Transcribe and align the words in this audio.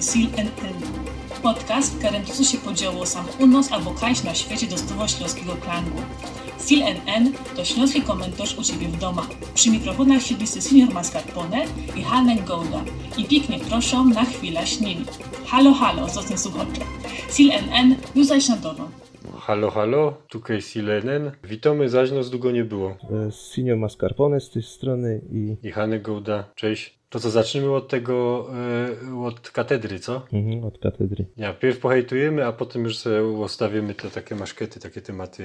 i 0.00 0.02
Sil 0.10 0.26
NN. 0.36 0.80
Podcast, 1.42 1.92
w 1.92 1.98
którym 1.98 2.26
się 2.26 2.58
podziało 2.58 3.06
sam 3.06 3.24
u 3.38 3.46
nas 3.46 3.72
albo 3.72 3.90
kaś 3.90 4.22
na 4.22 4.34
świecie 4.34 4.66
dostało 4.66 5.08
śląskiego 5.08 5.56
klangu. 5.56 6.02
Sil 6.66 6.80
NN 6.82 7.32
to 7.56 7.64
śląski 7.64 8.02
komentarz 8.02 8.58
u 8.58 8.64
Ciebie 8.64 8.88
w 8.88 8.98
domach. 8.98 9.28
Przy 9.54 9.70
mikrofonach 9.70 10.22
siedlisty 10.22 10.62
senior 10.62 10.94
mascarpone 10.94 11.64
i 11.96 12.02
Hanen 12.02 12.44
Golda. 12.44 12.84
I 13.16 13.24
pięknie 13.24 13.58
proszę 13.58 14.04
na 14.04 14.24
chwilę 14.24 14.66
śnili. 14.66 15.04
Halo, 15.46 15.74
halo, 15.74 16.08
zostań 16.08 16.38
słuchacze. 16.38 16.80
Sil 17.34 17.48
NN, 17.52 17.96
już 18.14 18.26
zaś 18.26 18.48
na 18.48 18.56
dono. 18.56 18.99
Halo, 19.40 19.70
halo, 19.70 20.14
tutaj 20.28 20.60
Silenen. 20.62 21.30
Witamy, 21.44 21.88
zaś 21.88 22.10
nas 22.10 22.30
długo 22.30 22.50
nie 22.50 22.64
było. 22.64 22.96
E, 23.26 23.32
Senior 23.32 23.78
Mascarpone 23.78 24.40
z 24.40 24.50
tej 24.50 24.62
strony 24.62 25.20
i 25.32 25.56
I 25.62 25.70
Hany 25.70 26.00
Gołda, 26.00 26.44
cześć. 26.54 27.00
To 27.08 27.20
co, 27.20 27.30
zaczniemy 27.30 27.74
od 27.74 27.88
tego, 27.88 28.46
e, 29.10 29.24
od 29.24 29.50
katedry, 29.50 29.98
co? 29.98 30.22
mhm, 30.32 30.64
od 30.64 30.78
katedry. 30.78 31.26
Ja, 31.36 31.52
pierw 31.54 31.78
pohejtujemy, 31.78 32.46
a 32.46 32.52
potem 32.52 32.84
już 32.84 32.98
sobie 32.98 33.24
ustawimy 33.24 33.94
te 33.94 34.10
takie 34.10 34.34
maszkety, 34.34 34.80
takie 34.80 35.00
tematy 35.00 35.44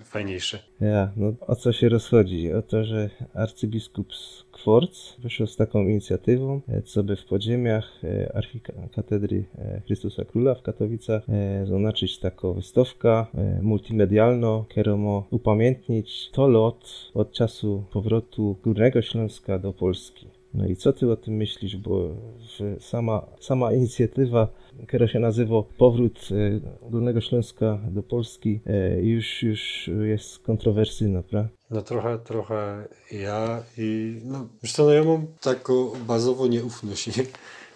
e, 0.00 0.04
fajniejsze. 0.04 0.58
Ja, 0.80 1.12
no 1.16 1.32
o 1.46 1.56
co 1.56 1.72
się 1.72 1.88
rozchodzi? 1.88 2.52
O 2.52 2.62
to, 2.62 2.84
że 2.84 3.10
arcybiskup 3.34 4.14
z 4.14 4.44
Kworc 4.60 5.16
wyszedł 5.18 5.50
z 5.50 5.56
taką 5.56 5.88
inicjatywą, 5.88 6.60
e, 6.68 6.82
co 6.82 7.02
by 7.02 7.16
w 7.16 7.24
podziemiach 7.24 8.04
e, 8.04 8.36
archikatedry 8.36 9.44
e, 9.58 9.80
Chrystusa 9.86 10.24
Króla 10.24 10.54
w 10.54 10.62
Katowicach 10.62 11.22
zaznaczyć 11.64 12.18
taką 12.18 12.52
wystawkę 12.52 13.26
multimedialną, 13.62 14.64
którą 14.68 15.22
upamiętnić 15.30 16.30
to 16.30 16.48
lot 16.48 17.10
od 17.14 17.32
czasu 17.32 17.84
powrotu 17.92 18.56
Górnego 18.62 19.02
Śląska 19.02 19.58
do 19.58 19.72
Polski. 19.72 20.39
No 20.54 20.66
i 20.66 20.76
co 20.76 20.92
ty 20.92 21.12
o 21.12 21.16
tym 21.16 21.34
myślisz, 21.34 21.76
bo 21.76 22.08
sama, 22.80 23.26
sama 23.40 23.72
inicjatywa, 23.72 24.48
która 24.88 25.08
się 25.08 25.18
nazywa 25.18 25.62
Powrót 25.78 26.28
e, 26.30 26.90
Górnego 26.90 27.20
Śląska 27.20 27.78
do 27.90 28.02
Polski, 28.02 28.60
e, 28.66 29.02
już, 29.02 29.42
już 29.42 29.90
jest 30.02 30.38
kontrowersyjna, 30.38 31.22
prawda? 31.22 31.48
No 31.70 31.82
trochę, 31.82 32.18
trochę 32.18 32.88
ja 33.12 33.62
i 33.78 34.20
no, 34.24 34.48
co, 34.72 34.84
no 34.84 34.90
ja 34.90 35.04
mam 35.04 35.26
taką 35.40 35.90
bazowo 36.06 36.46
nieufność. 36.46 37.16
nie? 37.16 37.24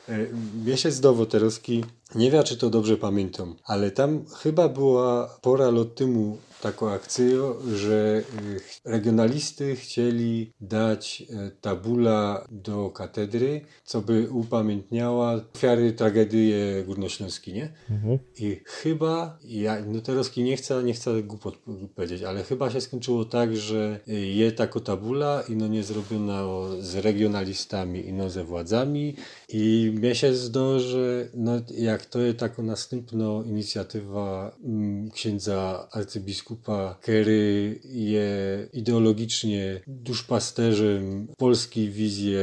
E, 0.09 0.27
Miesiąc 0.67 1.01
do 1.01 1.15
Woterowski, 1.15 1.85
nie 2.15 2.31
wiem 2.31 2.45
czy 2.45 2.57
to 2.57 2.71
dobrze 2.71 2.97
pamiętam, 2.97 3.57
ale 3.65 3.91
tam 3.91 4.25
chyba 4.43 4.69
była 4.69 5.39
pora 5.43 5.71
lat 5.71 5.95
temu 5.95 6.39
taką 6.65 6.91
akcję, 6.91 7.55
że 7.75 8.23
y, 8.55 8.61
regionalisty 8.85 9.77
chcieli 9.77 10.53
dać 10.61 11.23
e, 11.23 11.51
tabula 11.61 12.47
do 12.51 12.91
katedry, 12.91 13.61
co 13.85 14.01
by 14.01 14.31
upamiętniała 14.31 15.41
ofiary 15.55 15.93
tragedii 15.93 16.55
górnośląskiej, 16.87 17.55
nie? 17.55 17.73
Mhm. 17.91 18.19
I 18.39 18.61
chyba, 18.65 19.39
ja, 19.45 19.83
no 19.87 20.01
teraz 20.01 20.37
nie 20.37 20.57
chcę, 20.57 20.83
nie 20.83 20.95
chcę 20.95 21.23
głupot 21.23 21.59
powiedzieć, 21.95 22.23
ale 22.23 22.43
chyba 22.43 22.71
się 22.71 22.81
skończyło 22.81 23.25
tak, 23.25 23.57
że 23.57 24.01
je 24.07 24.53
tako 24.53 24.81
tabula 24.81 25.43
i 25.49 25.57
no 25.57 25.69
nie 25.69 25.83
zrobiona 25.83 26.45
z 26.81 26.95
regionalistami 26.95 28.07
i 28.07 28.13
no 28.13 28.31
ze 28.31 28.45
władzami 28.45 29.17
i 29.49 29.93
mnie 29.95 30.15
się 30.15 30.35
zdo, 30.35 30.81
że 30.81 31.29
no 31.35 31.53
jak 31.77 32.04
to 32.11 32.21
jest 32.21 32.39
taka 32.39 32.63
następna 32.63 33.43
inicjatywa 33.47 34.57
mm, 34.65 35.11
księdza 35.11 35.89
arcybiskupa, 35.93 36.99
który 37.03 37.81
je 37.85 38.29
ideologicznie 38.73 39.81
duszpasterzem 39.87 41.27
polskiej 41.39 41.91
wizji 41.91 42.35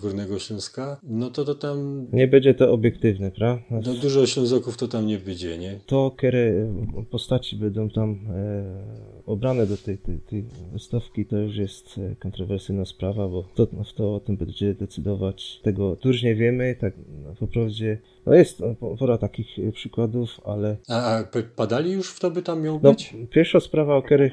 Górnego 0.00 0.38
Śląska, 0.38 1.00
no 1.02 1.30
to 1.30 1.44
to 1.44 1.54
tam 1.54 2.06
Nie 2.12 2.28
będzie 2.28 2.54
to 2.54 2.72
obiektywne, 2.72 3.30
prawda? 3.30 3.62
no, 3.70 3.94
dużo 3.94 4.26
Ślązoków 4.26 4.76
to 4.76 4.88
tam 4.88 5.06
nie 5.06 5.18
będzie, 5.18 5.58
nie? 5.58 5.80
To, 5.86 6.10
które 6.16 6.52
postaci 7.10 7.56
będą 7.56 7.90
tam 7.90 8.10
e, 8.30 9.17
obrane 9.28 9.66
do 9.66 9.76
tej, 9.76 9.98
tej, 9.98 10.18
tej 10.18 10.44
wystawki, 10.72 11.26
to 11.26 11.36
już 11.36 11.56
jest 11.56 11.98
e, 11.98 12.14
kontrowersyjna 12.16 12.84
sprawa, 12.84 13.28
bo 13.28 13.44
to, 13.54 13.66
w 13.84 13.92
to 13.92 14.14
o 14.14 14.20
tym 14.20 14.36
będzie 14.36 14.74
decydować. 14.74 15.60
Tego 15.62 15.96
już 16.04 16.22
nie 16.22 16.34
wiemy, 16.34 16.76
tak 16.80 16.94
no, 17.24 17.34
po 17.40 17.46
prawdzie, 17.46 17.98
no 18.26 18.34
jest 18.34 18.60
no, 18.60 18.74
po- 18.74 18.96
pora 18.96 19.18
takich 19.18 19.58
e, 19.58 19.72
przykładów, 19.72 20.40
ale 20.44 20.76
A, 20.88 21.16
a 21.18 21.24
padali 21.56 21.92
już 21.92 22.10
w 22.12 22.20
to 22.20 22.30
by 22.30 22.42
tam 22.42 22.62
miał 22.62 22.80
No, 22.82 22.90
być? 22.90 23.14
pierwsza 23.30 23.60
sprawa, 23.60 23.96
o 23.96 24.02
której, 24.02 24.30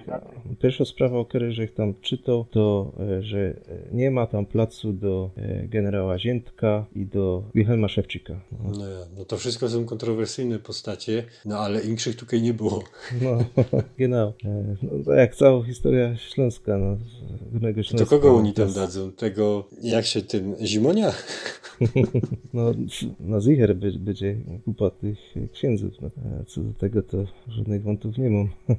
pierwsza 0.61 0.85
sprawa, 0.85 1.17
o 1.17 1.25
której 1.25 1.51
żech 1.53 1.73
tam 1.73 1.94
czytał, 2.01 2.45
to, 2.51 2.91
e, 3.00 3.23
że 3.23 3.53
nie 3.91 4.12
ma 4.12 4.27
tam 4.27 4.45
placu 4.45 4.94
do 4.94 5.29
generała 5.63 6.19
Ziętka 6.19 6.85
i 6.95 7.06
do 7.06 7.44
Wilhelma 7.56 7.88
Szewczyka. 7.88 8.39
No, 8.51 8.69
No, 8.79 8.85
no 9.17 9.25
to 9.25 9.38
wszystko 9.38 9.69
są 9.69 9.85
kontrowersyjne 9.85 10.59
postacie, 10.59 11.23
no 11.45 11.59
ale 11.59 11.81
inkszych 11.81 12.16
tutaj 12.16 12.41
nie 12.41 12.53
było. 12.53 12.83
no 13.22 13.38
genau. 13.97 14.33
E, 14.91 14.97
No, 14.97 15.03
to 15.03 15.13
jak 15.13 15.35
cała 15.35 15.63
historia 15.63 16.18
Śląska, 16.18 16.78
no, 16.78 16.97
Górnego 17.51 17.81
To 17.81 17.84
Śląska. 17.84 18.09
kogo 18.09 18.35
oni 18.38 18.53
to 18.53 18.66
tam 18.66 18.73
dadzą? 18.73 19.12
Tego, 19.12 19.68
jak 19.84 20.06
się 20.06 20.22
ten, 20.22 20.56
Zimonia? 20.66 21.12
No, 22.53 22.72
na 23.19 23.41
zicher 23.41 23.75
be- 23.75 23.91
będzie 24.00 24.35
kupa 24.66 24.90
tych 24.90 25.18
księdzów. 25.53 25.94
No. 26.01 26.09
Co 26.47 26.62
do 26.62 26.74
tego, 26.74 27.01
to 27.03 27.18
żadnych 27.47 27.84
wątów 27.84 28.18
nie 28.18 28.29
mam. 28.29 28.50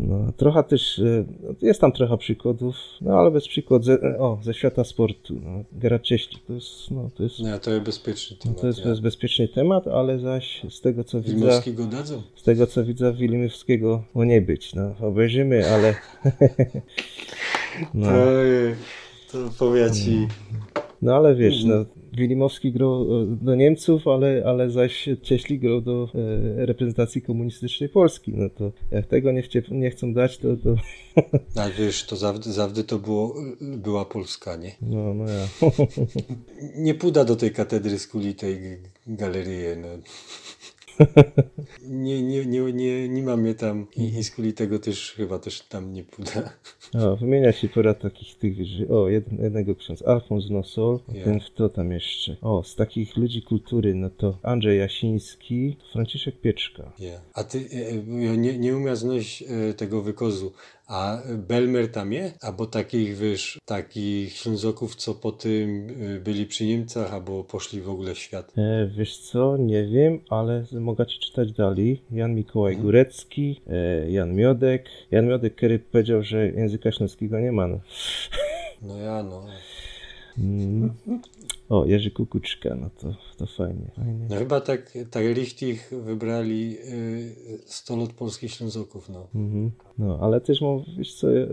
No, 0.00 0.32
trochę 0.36 0.62
też, 0.64 0.98
e, 0.98 1.24
no, 1.42 1.54
jest 1.62 1.80
tam 1.80 1.92
trochę 1.92 2.18
przykładów, 2.18 2.74
no 3.00 3.18
ale 3.18 3.30
bez 3.30 3.48
przykład 3.48 3.84
ze, 3.84 4.18
o, 4.18 4.38
ze 4.42 4.54
świata 4.54 4.84
sportu. 4.84 5.34
No. 5.44 5.64
Gerard 5.72 6.02
Cieślik, 6.02 6.42
to 6.46 6.52
jest, 6.52 6.90
no, 6.90 7.10
to 7.14 7.22
jest, 7.22 7.38
No 7.40 7.58
to 7.58 7.70
jest 7.70 7.84
bezpieczny 7.84 8.36
temat. 8.36 8.60
to 8.60 8.66
jest 8.66 8.84
ja. 8.84 8.94
bezpieczny 9.02 9.48
temat, 9.48 9.86
ale 9.88 10.18
zaś 10.18 10.62
z 10.70 10.80
tego, 10.80 11.04
co 11.04 11.20
widzę, 11.20 11.34
Rimowskiego 11.36 11.84
dadzą? 11.84 12.22
z 12.34 12.42
tego, 12.42 12.66
co 12.66 12.84
widzę, 12.84 13.12
Wilimowskiego 13.12 14.04
o 14.14 14.24
nie 14.24 14.42
być. 14.42 14.74
No, 14.74 14.94
obejrzymy, 15.00 15.45
ale... 15.54 15.94
no. 17.94 18.08
To, 19.32 19.48
to 19.48 19.50
powie 19.58 19.90
ci, 19.90 20.28
No 21.02 21.16
ale 21.16 21.34
wiesz, 21.34 21.64
no, 21.64 21.84
Wilimowski 22.12 22.72
grał 22.72 23.22
e, 23.22 23.26
do 23.26 23.54
Niemców, 23.54 24.08
ale, 24.08 24.42
ale 24.46 24.70
zaś 24.70 25.08
Cieśli 25.22 25.58
grał 25.58 25.80
do 25.80 26.08
e, 26.14 26.66
reprezentacji 26.66 27.22
komunistycznej 27.22 27.88
Polski. 27.88 28.32
No 28.34 28.50
to 28.50 28.72
jak 28.90 29.06
tego 29.06 29.32
nie, 29.32 29.42
chcie, 29.42 29.62
nie 29.70 29.90
chcą 29.90 30.14
dać, 30.14 30.38
to, 30.38 30.48
to 30.56 30.76
a 31.62 31.70
wiesz, 31.70 32.06
to 32.06 32.16
zawdy, 32.16 32.52
zawdy 32.52 32.84
to 32.84 32.98
było, 32.98 33.34
była 33.60 34.04
Polska, 34.04 34.56
nie? 34.56 34.72
no, 34.82 35.14
no 35.14 35.24
ja. 35.24 35.46
Nie 36.76 36.94
puda 36.94 37.24
do 37.24 37.36
tej 37.36 37.50
katedry 37.50 37.98
z 37.98 38.06
kuli 38.06 38.34
tej 38.34 38.60
g- 38.60 38.78
galerii, 39.06 39.76
no. 39.76 39.88
Nie, 41.82 42.22
nie, 42.22 42.46
nie, 42.46 42.72
nie, 42.72 43.08
nie 43.08 43.22
mam 43.22 43.40
mnie 43.40 43.54
tam 43.54 43.86
i, 43.96 44.02
i 44.02 44.24
z 44.24 44.30
kuli 44.30 44.52
tego 44.52 44.78
też 44.78 45.12
chyba 45.16 45.38
też 45.38 45.60
tam 45.60 45.92
nie 45.92 46.04
puda. 46.04 46.52
O, 46.94 47.16
wymienia 47.16 47.52
się 47.52 47.68
pora 47.68 47.94
takich 47.94 48.34
tych, 48.38 48.66
że 48.66 48.88
o, 48.88 49.08
jed, 49.08 49.32
jednego 49.42 49.74
ksiądz 49.74 50.02
Alfons 50.02 50.50
Nosol, 50.50 50.98
Ja. 51.12 51.24
ten 51.24 51.40
kto 51.40 51.68
tam 51.68 51.92
jeszcze? 51.92 52.36
O, 52.42 52.62
z 52.62 52.74
takich 52.76 53.16
ludzi 53.16 53.42
kultury, 53.42 53.94
no 53.94 54.10
to 54.10 54.38
Andrzej 54.42 54.78
Jasiński, 54.78 55.76
Franciszek 55.92 56.40
Pieczka. 56.40 56.92
Ja. 56.98 57.20
A 57.34 57.44
ty 57.44 57.58
e, 57.58 57.88
e, 57.88 58.36
nie, 58.36 58.58
nie 58.58 58.76
umiem 58.76 58.96
znaleźć 58.96 59.42
e, 59.42 59.74
tego 59.74 60.02
wykozu. 60.02 60.52
A 60.86 61.18
Belmer 61.48 61.92
tam 61.92 62.12
jest? 62.12 62.44
Albo 62.44 62.66
takich, 62.66 63.16
wiesz, 63.16 63.58
takich 63.64 64.32
Ślązoków, 64.32 64.96
co 64.96 65.14
po 65.14 65.32
tym 65.32 65.88
e, 66.16 66.20
byli 66.20 66.46
przy 66.46 66.66
Niemcach, 66.66 67.14
albo 67.14 67.44
poszli 67.44 67.80
w 67.80 67.90
ogóle 67.90 68.14
w 68.14 68.18
świat. 68.18 68.52
E, 68.58 68.86
wiesz 68.86 69.18
co, 69.18 69.56
nie 69.56 69.86
wiem, 69.86 70.20
ale 70.30 70.64
mogę 70.72 71.06
ci 71.06 71.18
czytać 71.18 71.52
dalej. 71.52 72.02
Jan 72.10 72.34
Mikołaj 72.34 72.72
Mhm. 72.72 72.86
Górecki, 72.86 73.60
e, 73.66 74.10
Jan 74.10 74.34
Miodek. 74.34 74.88
Jan 75.10 75.26
Miodek, 75.26 75.54
który 75.54 75.78
powiedział, 75.78 76.22
że 76.22 76.46
języka 76.48 76.92
śląskiego 76.92 77.40
nie 77.40 77.52
ma. 77.52 77.68
No. 77.68 77.80
No 78.82 78.96
ja, 78.98 79.22
no. 79.22 79.46
Mm. 80.38 80.90
O, 81.68 81.86
Jerzy 81.86 82.10
Kukuczka, 82.10 82.74
no 82.74 82.90
to, 82.90 83.14
to 83.36 83.46
fajnie. 83.46 83.90
fajnie. 83.96 84.26
No 84.30 84.36
chyba 84.36 84.60
tak, 84.60 84.92
tak 85.10 85.24
richtig 85.24 85.88
wybrali 85.90 86.76
y, 86.78 87.58
100 87.66 87.96
lat 87.96 88.12
polskich 88.12 88.52
Ślązoków, 88.52 89.08
no. 89.08 89.26
Mhm. 89.34 89.70
No, 89.98 90.18
ale 90.20 90.40
też 90.40 90.60
mam, 90.60 90.84
wiesz 90.98 91.14
co, 91.14 91.38
e, 91.38 91.46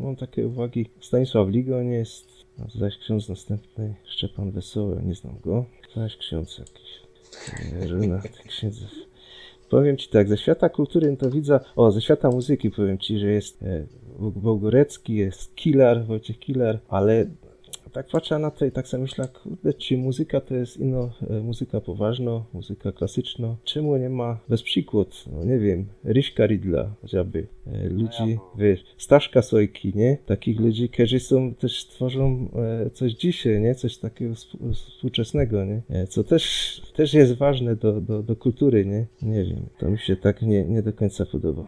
mam 0.00 0.16
takie 0.16 0.46
uwagi. 0.46 0.86
Stanisław 1.00 1.48
Ligoń 1.48 1.90
jest, 1.90 2.26
no, 2.58 2.66
zaś 2.78 2.98
ksiądz 2.98 3.28
następny, 3.28 3.94
Szczepan 4.04 4.50
Wesoły, 4.50 5.02
nie 5.04 5.14
znam 5.14 5.38
go. 5.40 5.64
Zaś 5.96 6.16
ksiądz 6.16 6.58
jakiś, 6.58 7.00
tych 8.22 8.46
księdzów. 8.46 8.90
Powiem 9.70 9.96
ci 9.96 10.08
tak, 10.08 10.28
ze 10.28 10.38
świata 10.38 10.68
kultury 10.68 11.16
to 11.16 11.30
widzę, 11.30 11.60
o, 11.76 11.90
ze 11.90 12.00
świata 12.00 12.30
muzyki 12.30 12.70
powiem 12.70 12.98
ci, 12.98 13.18
że 13.18 13.26
jest 13.26 13.62
e, 13.62 13.86
Wołgorecki, 14.18 15.14
jest 15.14 15.54
Killer, 15.54 16.04
Wojciech 16.06 16.38
Killer, 16.38 16.78
ale 16.88 17.26
tak 17.92 18.06
patrzę 18.06 18.38
na 18.38 18.50
to 18.50 18.64
i 18.64 18.70
tak 18.72 18.88
sobie 18.88 19.02
myślę, 19.02 19.28
kurde, 19.42 19.74
czy 19.74 19.98
muzyka 19.98 20.40
to 20.40 20.54
jest 20.54 20.76
ino 20.76 21.10
e, 21.30 21.40
muzyka 21.40 21.80
poważna, 21.80 22.44
muzyka 22.52 22.92
klasyczna? 22.92 23.56
Czemu 23.64 23.96
nie 23.96 24.08
ma 24.10 24.38
bez 24.48 24.62
przykład, 24.62 25.08
no 25.32 25.44
nie 25.44 25.58
wiem, 25.58 25.86
Ryśka 26.04 26.46
Ridla 26.46 26.94
chociażby, 27.02 27.46
e, 27.66 27.88
ludzi, 27.88 28.38
wiesz, 28.58 28.84
Staszka 28.98 29.42
Sojki, 29.42 29.92
nie? 29.94 30.18
Takich 30.26 30.60
ludzi, 30.60 30.88
którzy 30.88 31.20
są, 31.20 31.54
też 31.54 31.86
tworzą 31.86 32.48
e, 32.86 32.90
coś 32.90 33.12
dzisiaj, 33.12 33.60
nie? 33.60 33.74
Coś 33.74 33.98
takiego 33.98 34.34
współ- 34.34 34.74
współczesnego, 34.74 35.64
nie? 35.64 35.82
E, 35.90 36.06
Co 36.06 36.24
też, 36.24 36.82
też 36.94 37.14
jest 37.14 37.32
ważne 37.32 37.76
do, 37.76 38.00
do, 38.00 38.22
do 38.22 38.36
kultury, 38.36 38.86
nie? 38.86 39.06
Nie 39.22 39.44
wiem, 39.44 39.66
to 39.78 39.90
mi 39.90 39.98
się 39.98 40.16
tak 40.16 40.42
nie, 40.42 40.64
nie 40.64 40.82
do 40.82 40.92
końca 40.92 41.26
podoba. 41.26 41.66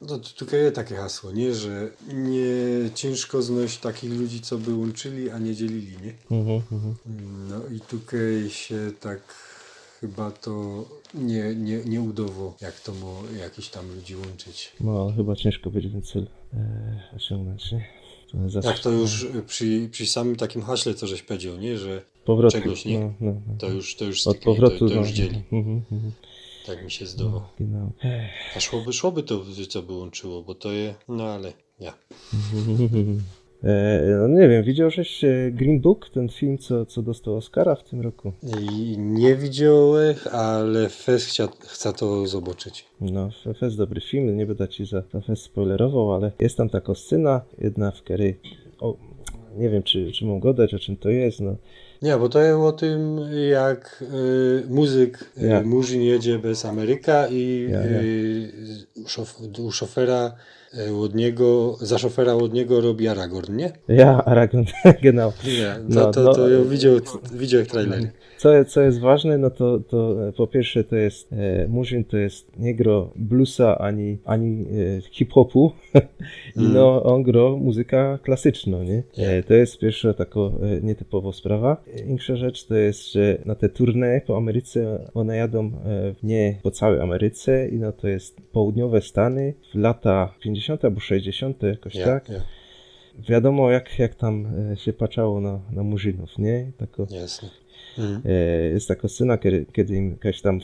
No 0.00 0.06
to 0.08 0.18
tutaj 0.38 0.60
jest 0.60 0.74
takie 0.76 0.94
hasło, 0.94 1.32
nie? 1.32 1.54
Że 1.54 1.88
nie 2.14 2.44
ciężko 2.94 3.42
znaleźć 3.42 3.78
takich 3.78 4.10
ludzi, 4.20 4.40
co 4.40 4.58
by 4.58 4.74
łączyli, 4.74 5.30
a 5.30 5.38
nie 5.38 5.49
dzielili, 5.54 5.96
nie? 6.02 6.38
Mhm, 6.38 6.62
mhm. 6.72 6.94
No 7.48 7.76
i 7.76 7.80
tutaj 7.80 8.50
się 8.50 8.92
tak 9.00 9.20
chyba 10.00 10.30
to 10.30 10.84
nie, 11.14 11.54
nie, 11.54 11.84
nie 11.84 12.00
udało, 12.00 12.56
jak 12.60 12.80
to 12.80 12.94
mo 12.94 13.22
jakiś 13.40 13.68
tam 13.68 13.94
ludzi 13.94 14.16
łączyć. 14.16 14.72
No, 14.80 15.12
chyba 15.16 15.36
ciężko 15.36 15.70
będzie 15.70 15.90
ten 15.90 16.02
cel 16.02 16.26
e, 16.54 17.16
osiągnąć, 17.16 17.72
nie? 17.72 18.00
To 18.30 18.68
Jak 18.68 18.78
to 18.78 18.90
już 18.90 19.26
przy, 19.46 19.88
przy 19.92 20.06
samym 20.06 20.36
takim 20.36 20.62
haśle, 20.62 20.94
co 20.94 21.06
żeś 21.06 21.22
powiedział, 21.22 21.56
nie? 21.56 21.78
Że 21.78 22.02
powrotu. 22.24 22.56
czegoś, 22.56 22.84
nie? 22.84 23.00
No, 23.00 23.12
no, 23.20 23.32
no. 23.46 23.54
to 23.58 23.68
już, 23.68 23.96
to 23.96 24.04
już 24.04 24.26
Od 24.26 24.36
styknie, 24.36 24.54
powrotu. 24.54 24.78
to, 24.78 24.88
to 24.88 24.94
no. 24.94 25.00
już 25.00 25.10
dzieli. 25.10 25.42
Mhm. 25.52 25.82
Tak 26.66 26.84
mi 26.84 26.90
się 26.90 27.06
zdawało. 27.06 27.52
Genau. 27.58 27.92
A 28.56 28.60
szłoby, 28.60 28.92
szłoby 28.92 29.22
to, 29.22 29.44
co 29.68 29.82
by 29.82 29.92
łączyło, 29.92 30.42
bo 30.42 30.54
to 30.54 30.72
je, 30.72 30.94
no 31.08 31.24
ale 31.24 31.52
ja. 31.80 31.94
E, 33.64 34.16
no 34.20 34.28
nie 34.28 34.48
wiem, 34.48 34.62
widziałeś 34.62 35.24
e, 35.24 35.50
Green 35.52 35.80
Book, 35.80 36.10
ten 36.10 36.28
film, 36.28 36.58
co, 36.58 36.86
co 36.86 37.02
dostał 37.02 37.36
Oscara 37.36 37.74
w 37.74 37.84
tym 37.84 38.00
roku? 38.00 38.32
I 38.60 38.98
nie 38.98 39.36
widziałem, 39.36 40.14
ale 40.32 40.88
Fes 40.88 41.26
chcia, 41.26 41.48
chce 41.60 41.92
to 41.92 42.26
zobaczyć. 42.26 42.84
No, 43.00 43.30
jest 43.62 43.76
dobry 43.76 44.00
film, 44.00 44.36
nie 44.36 44.46
będę 44.46 44.68
ci 44.68 44.86
za 44.86 45.02
to 45.02 45.20
fest 45.20 45.42
spoilerował, 45.42 46.12
ale 46.12 46.32
jest 46.38 46.56
tam 46.56 46.68
taka 46.68 46.94
scena, 46.94 47.40
jedna 47.58 47.90
w 47.90 48.02
której, 48.02 48.40
o, 48.80 48.96
nie 49.56 49.68
wiem, 49.68 49.82
czy, 49.82 50.12
czy 50.12 50.24
mam 50.24 50.40
gadać, 50.40 50.74
o 50.74 50.78
czym 50.78 50.96
to 50.96 51.08
jest, 51.08 51.40
no. 51.40 51.56
Nie, 52.02 52.16
bo 52.16 52.28
to 52.28 52.40
jest 52.40 52.58
o 52.58 52.72
tym, 52.72 53.20
jak 53.50 54.04
y, 54.14 54.68
muzyk, 54.68 55.24
y, 55.42 55.46
Jak? 55.46 55.66
Murzyn 55.66 56.02
jedzie 56.02 56.38
bez 56.38 56.64
Ameryka 56.64 57.28
i 57.28 57.66
Ja, 57.70 57.78
ja. 57.78 58.00
y, 58.02 58.52
szof, 59.06 59.40
u 59.58 59.72
szofera 59.72 60.32
y, 60.88 60.94
od 60.94 61.14
niego, 61.14 61.76
za 61.80 61.98
szofera 61.98 62.34
od 62.34 62.52
niego 62.52 62.80
robi 62.80 63.08
Aragorn, 63.08 63.56
nie? 63.56 63.72
Ja, 63.88 64.24
Aragon, 64.24 64.64
genau. 65.02 65.32
Nie, 65.58 65.94
to, 65.94 66.00
No, 66.00 66.10
to, 66.10 66.22
no. 66.22 66.34
to 66.34 66.48
ja 66.48 66.58
widział, 66.64 66.94
widział 67.32 67.64
trailery. 67.64 68.10
Co, 68.38 68.64
co 68.64 68.80
jest 68.80 69.00
ważne, 69.00 69.38
no 69.38 69.50
to, 69.50 69.78
to 69.88 70.16
po 70.36 70.46
pierwsze 70.46 70.84
to 70.84 70.96
jest, 70.96 71.32
e, 71.32 71.68
Murzyn 71.68 72.04
to 72.04 72.16
jest 72.16 72.58
nie 72.58 72.74
gro 72.74 73.10
bluesa 73.16 73.78
ani, 73.78 74.18
ani 74.24 74.66
e, 74.98 75.00
hip-hopu, 75.10 75.72
i 76.56 76.62
no 76.62 77.02
on 77.02 77.22
gro 77.22 77.56
muzyka 77.56 78.18
klasyczna, 78.22 78.78
nie? 78.84 79.02
E, 79.16 79.42
to 79.42 79.54
jest 79.54 79.78
pierwsza 79.78 80.14
taka 80.14 80.40
e, 80.40 80.50
nietypowa 80.82 81.32
sprawa. 81.32 81.76
Inksza 82.06 82.36
rzecz 82.36 82.66
to 82.66 82.74
jest, 82.74 83.12
że 83.12 83.38
na 83.44 83.54
te 83.54 83.68
tournée 83.68 84.20
po 84.20 84.36
Ameryce 84.36 85.10
one 85.14 85.36
jadą 85.36 85.66
e, 85.66 86.14
nie 86.22 86.58
po 86.62 86.70
całej 86.70 87.00
Ameryce 87.00 87.68
i 87.68 87.78
no 87.78 87.92
to 87.92 88.08
jest 88.08 88.40
południowe 88.52 89.02
Stany 89.02 89.54
w 89.72 89.78
lata 89.78 90.34
50 90.40 90.84
albo 90.84 91.00
60 91.00 91.62
jakoś 91.62 91.94
Ja, 91.94 92.04
tak. 92.04 92.28
ja, 92.28 92.40
Wiadomo 93.28 93.70
jak, 93.70 93.98
jak 93.98 94.14
tam 94.14 94.46
e, 94.72 94.76
się 94.76 94.92
patrzało 94.92 95.40
na, 95.40 95.60
na 95.72 95.82
Murzynów, 95.82 96.38
nie? 96.38 96.72
Tako, 96.78 97.06
jasne. 97.10 97.48
Mm. 97.98 98.22
E, 98.24 98.32
jest 98.68 98.88
taka 98.88 99.08
scena, 99.08 99.38
kiedy, 99.38 99.66
kiedy 99.72 99.94
im 99.94 100.10
jakaś 100.10 100.40
tam 100.40 100.60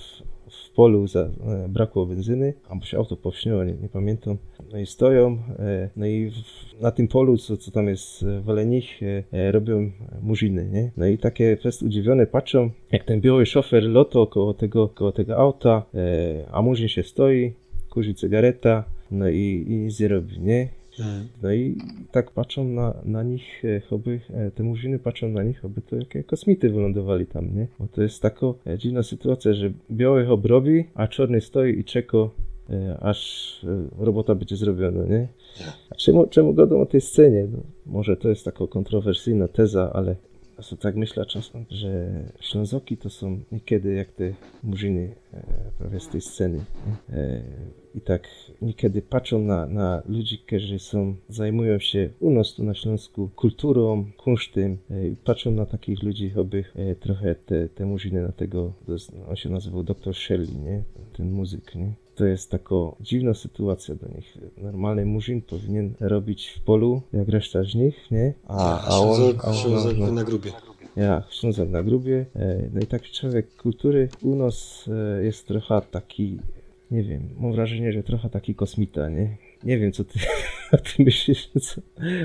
w, 0.50 0.70
polu 0.70 1.06
za, 1.06 1.20
e, 1.20 1.69
brakło 1.69 2.06
benzyny, 2.06 2.54
albo 2.69 2.84
się 2.84 2.96
auto 2.96 3.16
powśniło, 3.16 3.64
nie, 3.64 3.72
nie 3.72 3.88
pamiętam. 3.88 4.37
No 4.72 4.78
i 4.78 4.87
stoją, 4.87 5.38
e, 5.58 5.90
no 5.96 6.06
i 6.06 6.31
w, 6.31 6.81
na 6.81 6.90
tym 6.90 7.08
polu, 7.08 7.37
co, 7.37 7.56
co 7.56 7.70
tam 7.70 7.88
jest 7.88 8.25
w 8.25 8.66
nich, 8.66 9.00
e, 9.32 9.52
robią 9.52 9.90
murzyny, 10.22 10.69
nie? 10.72 10.90
No 10.96 11.06
i 11.06 11.19
takie 11.19 11.56
fest 11.56 11.82
udziwione 11.82 12.26
patrzą, 12.26 12.70
jak 12.93 13.04
ten 13.04 13.20
biały 13.20 13.46
szofer 13.46 13.82
loto 13.82 14.26
koło 14.26 14.54
tego, 14.54 14.88
koło 14.88 15.12
tego 15.12 15.37
auta, 15.37 15.82
e, 15.94 16.46
a 16.50 16.62
murzyn 16.62 16.88
się 16.88 17.02
stoi, 17.02 17.52
kurzy 17.90 18.14
cygareta, 18.14 18.84
no 19.10 19.28
i, 19.28 19.64
i 19.69 19.76
nic 19.76 20.00
nie 20.00 20.08
robi, 20.08 20.40
nie? 20.40 20.69
Mm. 21.00 21.28
No 21.43 21.52
i 21.52 21.76
tak 22.12 22.31
patrzą 22.31 22.64
na, 22.64 22.94
na 23.04 23.22
nich, 23.22 23.64
e, 23.64 23.81
choby, 23.81 24.20
e, 24.31 24.50
te 24.50 24.62
murzyny 24.62 24.98
patrzą 24.98 25.28
na 25.28 25.43
nich, 25.43 25.64
aby 25.64 25.82
to 25.82 25.96
jakie 25.96 26.25
kosmity 26.25 26.70
wylądowali 26.70 27.26
tam, 27.26 27.54
nie? 27.54 27.66
Bo 27.78 27.87
to 27.87 28.02
jest 28.02 28.22
taka 28.22 28.46
e, 28.66 28.78
dziwna 28.78 29.02
sytuacja, 29.02 29.52
że 29.52 29.72
biały 29.90 30.28
obrobi, 30.28 30.84
a 30.94 31.08
czarny 31.08 31.40
stoi 31.40 31.78
i 31.78 31.84
czeka, 31.84 32.19
aż 33.00 33.60
robota 33.98 34.34
będzie 34.34 34.56
zrobiona, 34.56 35.04
nie? 35.04 35.28
A 35.90 35.94
czemu, 35.94 36.26
czemu 36.26 36.54
godą 36.54 36.81
o 36.81 36.87
tej 36.87 37.00
scenie? 37.00 37.48
No, 37.52 37.58
może 37.87 38.16
to 38.16 38.28
jest 38.28 38.44
taka 38.44 38.66
kontrowersyjna 38.66 39.48
teza, 39.48 39.93
ale 39.93 40.16
sobie 40.62 40.82
tak 40.82 40.97
myślę 40.97 41.26
czasem, 41.26 41.64
że 41.70 42.11
Ślązoki 42.41 42.97
to 42.97 43.11
są 43.11 43.41
niekiedy 43.53 43.94
jak 43.94 44.12
te 44.12 44.32
murzyny 44.62 45.14
e, 45.35 45.43
prawie 45.79 46.00
z 46.00 46.08
tej 46.08 46.20
sceny. 46.20 46.64
E, 47.11 47.43
I 47.94 48.00
tak 48.00 48.29
niekiedy 48.62 49.03
patrzą 49.03 49.38
na, 49.38 49.67
na 49.67 50.03
ludzi, 50.08 50.38
którzy 50.38 50.79
są, 50.79 51.17
zajmują 51.29 51.79
się 51.79 52.11
u 52.20 52.31
nas 52.31 52.55
tu 52.55 52.64
na 52.64 52.75
Śląsku 52.75 53.29
kulturą, 53.37 54.05
kunsztem. 54.17 54.79
E, 54.91 55.08
i 55.08 55.17
patrzą 55.17 55.50
na 55.50 55.67
takich 55.67 56.03
ludzi, 56.03 56.32
aby 56.41 56.64
e, 56.75 56.94
trochę 56.94 57.35
te, 57.35 57.69
te 57.69 57.87
murzyny 57.87 58.23
na 58.23 58.32
tego, 58.32 58.73
on 59.29 59.37
się 59.37 59.50
nazywał 59.50 59.82
Dr. 59.82 60.14
Shelley, 60.14 60.56
nie? 60.56 60.82
ten 61.17 61.31
muzyk. 61.31 61.75
Nie? 61.75 62.06
To 62.17 62.25
jest 62.27 62.51
taka 62.51 62.75
dziwna 63.01 63.35
sytuacja 63.35 63.95
do 63.95 64.09
nich. 64.09 64.39
Normalny 64.57 65.07
murzyn 65.07 65.43
powinien 65.43 65.95
robić 66.01 66.47
w 66.49 66.61
polu, 66.61 67.03
jak 67.13 67.29
reszta 67.29 67.65
z 67.65 67.75
nich, 67.75 68.11
nie? 68.11 68.35
A, 68.49 68.81
a 68.89 68.99
on, 68.99 69.17
Ślązok, 69.17 69.45
a 69.45 69.49
on 69.51 69.99
no, 69.99 70.13
na 70.13 70.25
grubie. 70.25 70.53
ja, 70.97 71.23
Ślązak 71.31 71.69
na 71.69 71.83
grubie. 71.83 72.27
E, 72.37 72.69
No 72.73 72.81
i 72.81 72.87
taki 72.87 73.13
człowiek 73.13 73.57
kultury 73.57 74.09
u 74.23 74.35
nas 74.37 74.85
e, 75.19 75.25
jest 75.25 75.47
trochę 75.47 75.81
taki, 75.91 76.39
nie 76.91 77.03
wiem, 77.03 77.29
mam 77.41 77.53
wrażenie, 77.53 77.93
że 77.93 78.03
trochę 78.03 78.31
taki 78.31 78.55
kosmita, 78.55 79.09
nie? 79.09 79.37
Nie 79.65 79.79
wiem, 79.79 79.93
co 79.93 80.05
ty 80.05 80.19
o 80.73 80.77
tym 80.77 81.05
myślisz, 81.05 81.51
co? 81.63 81.81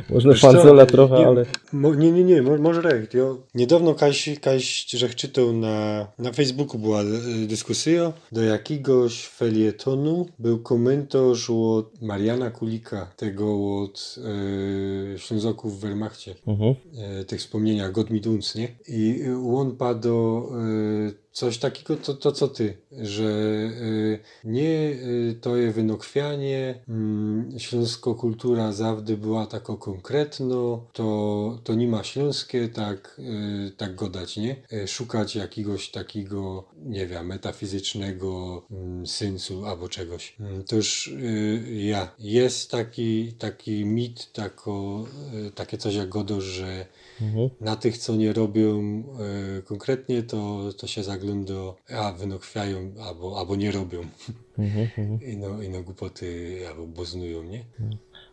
Można 0.09 0.33
fanzola 0.33 0.85
trochę, 0.85 1.19
nie, 1.19 1.27
ale... 1.27 1.45
Nie, 1.73 2.11
nie, 2.11 2.23
nie, 2.23 2.41
mo, 2.41 2.57
może. 2.57 2.81
Ja 3.13 3.35
niedawno 3.55 3.95
Kaś, 3.95 4.29
Kaś 4.41 4.85
czytał 5.15 5.53
na, 5.53 6.07
na 6.19 6.31
Facebooku 6.31 6.79
była 6.79 7.01
e, 7.01 7.05
dyskusja 7.47 8.13
do 8.31 8.41
jakiegoś 8.43 9.25
felietonu 9.27 10.25
był 10.39 10.59
komentarz 10.59 11.49
od 11.49 12.01
Mariana 12.01 12.51
Kulika, 12.51 13.11
tego 13.17 13.77
od 13.81 14.15
e, 15.15 15.19
Ślązoków 15.19 15.77
w 15.77 15.81
Wehrmachcie, 15.81 16.35
Mhm. 16.47 16.75
e, 16.97 17.25
tych 17.25 17.39
wspomnieniach 17.39 17.91
God 17.91 18.09
mi 18.09 18.21
Duns, 18.21 18.55
nie? 18.55 18.67
I 18.87 19.21
e, 19.27 19.55
on 19.55 19.75
padł 19.75 20.37
e, 20.37 21.21
coś 21.31 21.57
takiego, 21.57 21.95
to, 21.95 22.13
to 22.13 22.31
co 22.31 22.47
ty, 22.47 22.77
że 23.01 23.31
nie 24.43 24.95
to 25.41 25.57
je 25.57 25.71
wynokwianie, 25.71 26.83
mm, 26.89 27.49
śląsko 27.59 28.15
kultura 28.31 28.71
zawdy 28.71 29.17
była 29.17 29.45
tako 29.45 29.77
konkretno, 29.77 30.85
to, 30.93 31.59
to 31.63 31.73
nie 31.75 31.87
ma 31.87 32.03
śląskie 32.03 32.69
tak, 32.69 33.21
e, 33.67 33.71
tak 33.71 33.95
godać, 33.95 34.37
nie? 34.37 34.55
E, 34.71 34.87
szukać 34.87 35.35
jakiegoś 35.35 35.91
takiego, 35.91 36.63
nie 36.85 37.07
wiem, 37.07 37.25
metafizycznego 37.25 38.61
mm, 38.71 39.07
sensu 39.07 39.65
albo 39.65 39.89
czegoś. 39.89 40.35
Mm, 40.39 40.63
To 40.63 40.75
już 40.75 41.07
e, 41.07 41.71
ja. 41.71 42.11
Jest 42.19 42.71
taki, 42.71 43.33
taki 43.33 43.85
mit, 43.85 44.31
tako, 44.33 45.05
e, 45.47 45.51
takie 45.51 45.77
coś 45.77 45.95
jak 45.95 46.09
godo, 46.09 46.41
że 46.41 46.85
Mhm. 47.21 47.49
na 47.61 47.75
tych, 47.75 47.97
co 47.97 48.15
nie 48.15 48.33
robią 48.33 49.03
e, 49.59 49.61
konkretnie, 49.61 50.23
to, 50.23 50.69
to 50.77 50.87
się 50.87 51.03
zagląda, 51.03 51.53
a 51.95 52.11
wynokwiają, 52.13 52.91
albo, 53.03 53.39
albo 53.39 53.55
nie 53.55 53.71
robią. 53.71 54.01
Mhm. 54.57 54.87
Mhm. 54.97 55.19
I 55.21 55.37
no, 55.37 55.49
no 55.69 55.83
głupoty 55.83 56.57
albo 56.69 56.87
boznują, 56.87 57.43
nie? 57.43 57.65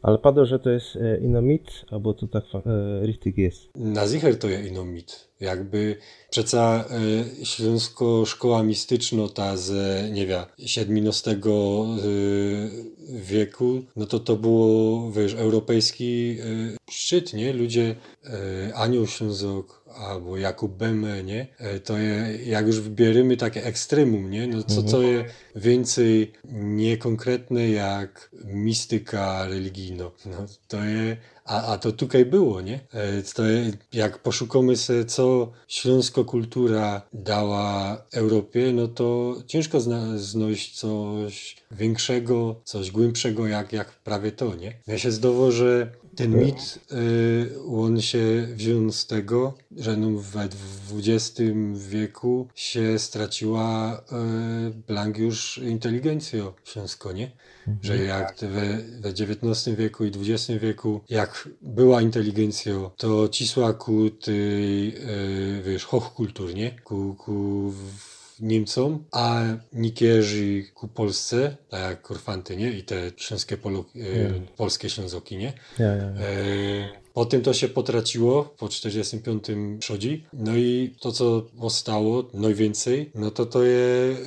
Ale 0.03 0.19
padło, 0.19 0.47
że 0.47 0.59
to 0.59 0.71
jest 0.71 0.97
e, 0.97 1.19
ino 1.19 1.43
mit, 1.43 1.85
albo 1.91 2.15
to 2.15 2.27
tak 2.27 2.45
e, 2.55 3.07
richtig 3.07 3.39
jest. 3.39 3.69
Na 3.75 4.07
zicher 4.07 4.39
to 4.39 4.49
jest 4.49 4.71
ino 4.71 4.85
mit. 4.85 5.29
Jakby 5.41 5.97
przeca 6.31 6.85
e, 7.41 7.45
śląsko 7.47 8.25
szkoła 8.27 8.63
mistyczna 8.63 9.29
ta 9.29 9.57
z, 9.57 9.71
nie 10.13 10.27
wiem, 10.27 10.43
XVII 10.59 11.33
e, 11.35 11.69
wieku, 13.09 13.83
no 13.97 14.07
to 14.07 14.21
to 14.21 14.37
było, 14.37 15.11
wiesz, 15.13 15.35
europejski 15.35 16.39
e, 16.41 16.45
szczyt, 16.91 17.35
nie? 17.35 17.53
Ludzie, 17.53 17.95
e, 18.25 18.75
Anioł 18.75 19.07
Ślązok, 19.07 19.85
albo 19.99 20.37
Jakub 20.37 20.73
Beme, 20.73 21.25
nie? 21.25 21.47
To 21.85 21.99
je, 21.99 22.39
jak 22.47 22.67
już 22.67 22.81
wybierzemy 22.81 23.37
takie 23.37 23.65
ekstremum, 23.65 24.31
nie? 24.31 24.47
No 24.47 24.63
co, 24.63 24.83
co 24.83 25.03
je 25.03 25.25
więcej 25.57 26.33
niekonkretne 26.53 27.69
jak 27.69 28.31
mistyka 28.45 29.49
religijna. 29.49 29.98
No, 29.99 30.13
to 30.67 30.77
je 30.77 31.19
A, 31.49 31.73
a 31.73 31.79
to 31.79 31.93
tutaj 31.93 32.25
było, 32.25 32.61
nie? 32.61 32.81
E, 32.93 33.23
To 33.23 33.43
jak 33.93 34.19
poszukamy 34.19 34.75
co 35.07 35.53
śląsko 35.69 36.25
kultura 36.25 37.03
dała 37.13 37.97
Europie, 38.13 38.73
no 38.73 38.89
to 38.89 39.37
ciężko 39.47 39.81
zna, 39.81 40.19
znaleźć 40.19 40.79
coś 40.79 41.57
większego, 41.71 42.61
coś 42.65 42.91
głębszego, 42.91 43.47
jak, 43.47 43.73
jak 43.73 43.93
prawie 43.93 44.33
to, 44.33 44.55
nie? 44.55 44.73
Ja 44.87 44.99
się 44.99 45.11
zdało, 45.13 45.53
że 45.53 45.93
ten 46.17 46.37
mit, 46.45 46.79
y, 46.93 47.51
on 47.77 48.01
się 48.01 48.47
wziął 48.55 48.93
z 48.93 49.07
tego, 49.07 49.55
że 49.77 49.97
no 49.97 50.11
we 50.19 50.49
XX 50.93 51.41
wieku 51.75 52.49
się 52.55 52.99
straciła 52.99 53.99
y, 53.99 54.71
blank 54.71 55.19
już 55.19 55.59
inteligencjo 55.59 56.55
śląsko, 56.65 57.13
nie? 57.13 57.31
Że 57.83 57.97
jak 58.05 58.37
we, 58.41 58.79
we 59.01 59.09
XIX 59.09 59.77
wieku 59.77 60.05
i 60.05 60.09
XX 60.09 60.61
wieku, 60.63 61.01
jak 61.09 61.38
była 61.63 62.03
inteligencjo, 62.03 62.91
to 62.97 63.29
cisła 63.29 63.73
ku 63.73 64.11
tej, 64.11 64.89
y, 64.89 65.63
wiesz, 65.63 65.85
hochkultur, 65.85 66.55
nie? 66.55 66.71
Ku, 66.85 67.15
ku 67.19 67.73
Niemcom, 68.41 69.05
a 69.13 69.43
nikierzy 69.73 70.65
ku 70.75 70.89
Polsce, 70.89 71.57
tak 71.69 71.81
jak 71.81 72.03
Korfanty, 72.03 72.57
nie? 72.57 72.73
I 72.73 72.83
te 72.83 73.11
śląskie 73.17 73.57
polo, 73.57 73.85
e, 73.97 74.57
polskie 74.57 74.91
ślązoki, 74.91 75.37
nie? 75.37 75.53
Ja, 75.79 75.87
ja, 75.87 75.95
ja. 75.97 76.05
E, 76.05 77.08
Potem 77.19 77.43
to 77.43 77.55
się 77.55 77.69
potraciło 77.69 78.45
po 78.45 78.69
45 78.69 79.45
przodzi. 79.79 80.25
No 80.33 80.57
i 80.57 80.95
to, 81.01 81.13
co 81.13 81.47
zostało, 81.61 82.25
najwięcej, 82.35 83.11
no 83.15 83.31
to 83.31 83.47
to 83.47 83.63
jest 83.63 84.21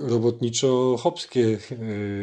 robotniczo-chopskie 0.00 1.58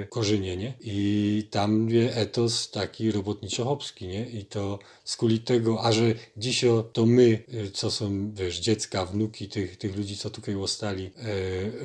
e, 0.04 0.08
korzenie, 0.08 0.58
nie? 0.58 0.74
I 0.82 1.48
tam 1.52 1.90
jest 1.90 2.18
etos 2.18 2.72
taki 2.72 3.12
robotniczo-chopski, 3.12 4.08
nie? 4.08 4.30
I 4.30 4.46
to 4.46 4.80
z 5.04 5.18
kuli 5.18 5.40
tego, 5.40 5.84
a 5.84 5.92
że 5.92 6.14
dzisiaj 6.38 6.70
to 6.94 7.06
my, 7.06 7.44
e, 7.54 7.72
co 7.72 7.92
są, 7.92 8.34
wiesz, 8.34 8.60
dziecka, 8.60 9.06
wnuki 9.06 9.50
tych, 9.50 9.78
tych 9.78 9.98
ludzi, 9.98 10.18
co 10.18 10.30
tutaj 10.30 10.56
ostali, 10.56 11.06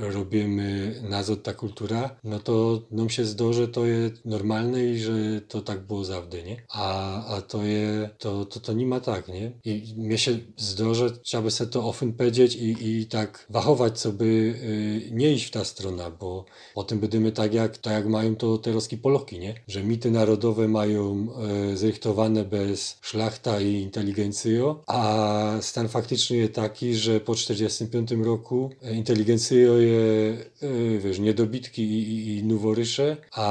e, 0.00 0.10
robimy 0.10 0.94
nazot 1.08 1.42
ta 1.42 1.54
kultura, 1.54 2.16
no 2.24 2.38
to 2.38 2.82
nam 2.90 3.10
się 3.10 3.24
zdo, 3.24 3.52
że 3.52 3.68
to 3.68 3.86
jest 3.86 4.24
normalne 4.24 4.84
i 4.84 4.98
że 4.98 5.40
to 5.48 5.62
tak 5.62 5.80
było 5.80 6.04
zawsze, 6.04 6.18
nie? 6.42 6.62
A, 6.68 7.24
a 7.26 7.42
to 7.42 7.62
je, 7.62 8.07
to, 8.18 8.44
to, 8.44 8.60
to 8.60 8.72
nie 8.72 8.86
ma 8.86 9.00
tak, 9.00 9.28
nie? 9.28 9.52
I 9.64 9.94
mnie 9.96 10.18
się 10.18 10.38
zdo, 10.56 10.94
że 10.94 11.10
trzeba 11.10 11.42
by 11.42 11.50
sobie 11.50 11.70
to 11.70 11.88
ofen 11.88 12.12
powiedzieć 12.12 12.56
i, 12.56 13.00
i 13.00 13.06
tak 13.06 13.46
wachować, 13.50 14.00
co 14.00 14.12
by 14.12 14.24
y, 14.24 15.10
nie 15.12 15.32
iść 15.32 15.44
w 15.44 15.50
ta 15.50 15.64
strona, 15.64 16.10
bo 16.10 16.44
potem 16.74 16.98
będziemy 16.98 17.32
tak 17.32 17.54
jak, 17.54 17.78
tak 17.78 17.92
jak 17.92 18.06
mają 18.06 18.36
to 18.36 18.58
te 18.58 18.72
roski 18.72 18.96
Poloki, 18.98 19.38
nie? 19.38 19.54
Że 19.68 19.82
mity 19.82 20.10
narodowe 20.10 20.68
mają 20.68 21.28
y, 21.72 21.76
zrychtowane 21.76 22.44
bez 22.44 22.98
szlachta 23.00 23.60
i 23.60 23.72
inteligencjo, 23.74 24.82
a 24.86 25.58
stan 25.60 25.88
faktyczny 25.88 26.36
jest 26.36 26.54
taki, 26.54 26.94
że 26.94 27.20
po 27.20 27.34
45 27.34 28.10
roku 28.10 28.70
inteligencjo 28.92 29.78
je, 29.78 30.36
y, 30.62 31.00
wiesz, 31.04 31.18
niedobitki 31.18 31.82
i, 31.82 31.98
i, 32.14 32.36
i 32.38 32.44
noworysze, 32.44 33.16
a 33.32 33.48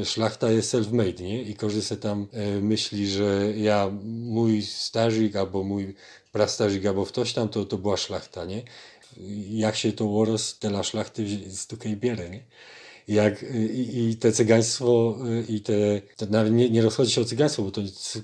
y, 0.00 0.04
szlachta 0.04 0.50
jest 0.50 0.74
self-made, 0.74 1.22
nie? 1.22 1.42
I 1.42 1.54
każdy 1.54 1.82
se 1.82 1.96
tam 1.96 2.26
y, 2.58 2.62
myśli, 2.62 3.08
że 3.08 3.52
ja, 3.56 3.73
mój 4.04 4.62
starzyk 4.62 5.36
albo 5.36 5.62
mój 5.62 5.94
prastarzyk 6.32 6.86
albo 6.86 7.06
ktoś 7.06 7.32
tam, 7.32 7.48
to, 7.48 7.64
to 7.64 7.78
była 7.78 7.96
szlachta, 7.96 8.44
nie? 8.44 8.62
Jak 9.50 9.76
się 9.76 9.92
to 9.92 10.04
urost 10.04 10.60
tela 10.60 10.82
szlachty 10.82 11.26
z 11.50 11.66
tukej 11.66 11.96
bierze, 11.96 12.30
nie? 12.30 12.40
jak 13.08 13.42
i, 13.42 14.10
i 14.10 14.16
te 14.16 14.32
cygaństwo 14.32 15.18
i 15.48 15.60
te, 15.60 15.74
nawet 16.30 16.52
nie, 16.52 16.70
nie 16.70 16.82
rozchodzi 16.82 17.12
się 17.12 17.20
o 17.20 17.24
cygaństwo, 17.24 17.62
bo 17.62 17.70
to 17.70 17.80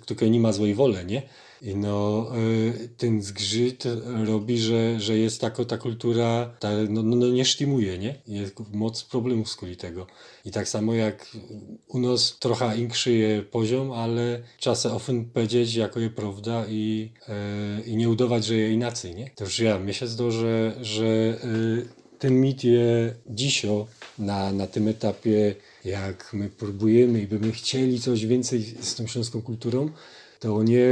tutaj 0.06 0.30
nie 0.30 0.40
ma 0.40 0.52
złej 0.52 0.74
woli, 0.74 1.06
nie? 1.06 1.22
I 1.62 1.76
no, 1.76 2.26
y, 2.36 2.88
ten 2.96 3.22
zgrzyt 3.22 3.84
robi, 4.24 4.58
że, 4.58 5.00
że 5.00 5.18
jest 5.18 5.40
taka 5.40 5.64
ta 5.64 5.78
kultura, 5.78 6.50
ta, 6.60 6.70
no, 6.88 7.02
no, 7.02 7.16
no 7.16 7.28
nie 7.28 7.44
sztimuje, 7.44 7.98
nie? 7.98 8.14
Jest 8.26 8.54
moc 8.72 9.04
problemów 9.04 9.48
z 9.48 9.56
kuli 9.56 9.76
tego. 9.76 10.06
I 10.44 10.50
tak 10.50 10.68
samo 10.68 10.94
jak 10.94 11.36
u 11.88 11.98
nas 11.98 12.36
trochę 12.38 12.78
inszy 12.78 13.12
jest 13.12 13.48
poziom, 13.48 13.92
ale 13.92 14.42
czasem 14.58 14.92
often 14.92 15.24
powiedzieć, 15.24 15.74
jako 15.74 16.00
je 16.00 16.10
prawda 16.10 16.66
i, 16.68 17.12
y, 17.28 17.88
i 17.88 17.96
nie 17.96 18.08
udawać, 18.08 18.44
że 18.44 18.54
je 18.54 18.72
inaczej, 18.72 19.14
nie? 19.14 19.30
To 19.36 19.44
już 19.44 19.58
ja, 19.58 19.78
mnie 19.78 19.94
się 19.94 20.06
że, 20.06 20.76
że 20.80 21.38
y, 21.44 22.00
ten 22.18 22.40
mit 22.40 22.64
jest 22.64 23.14
dzisiaj 23.26 23.84
na, 24.18 24.52
na 24.52 24.66
tym 24.66 24.88
etapie, 24.88 25.54
jak 25.84 26.30
my 26.32 26.48
próbujemy 26.48 27.22
i 27.22 27.26
byśmy 27.26 27.52
chcieli 27.52 28.00
coś 28.00 28.26
więcej 28.26 28.62
z 28.80 28.94
tą 28.94 29.06
śląską 29.06 29.42
kulturą, 29.42 29.90
to 30.40 30.62
nie 30.62 30.86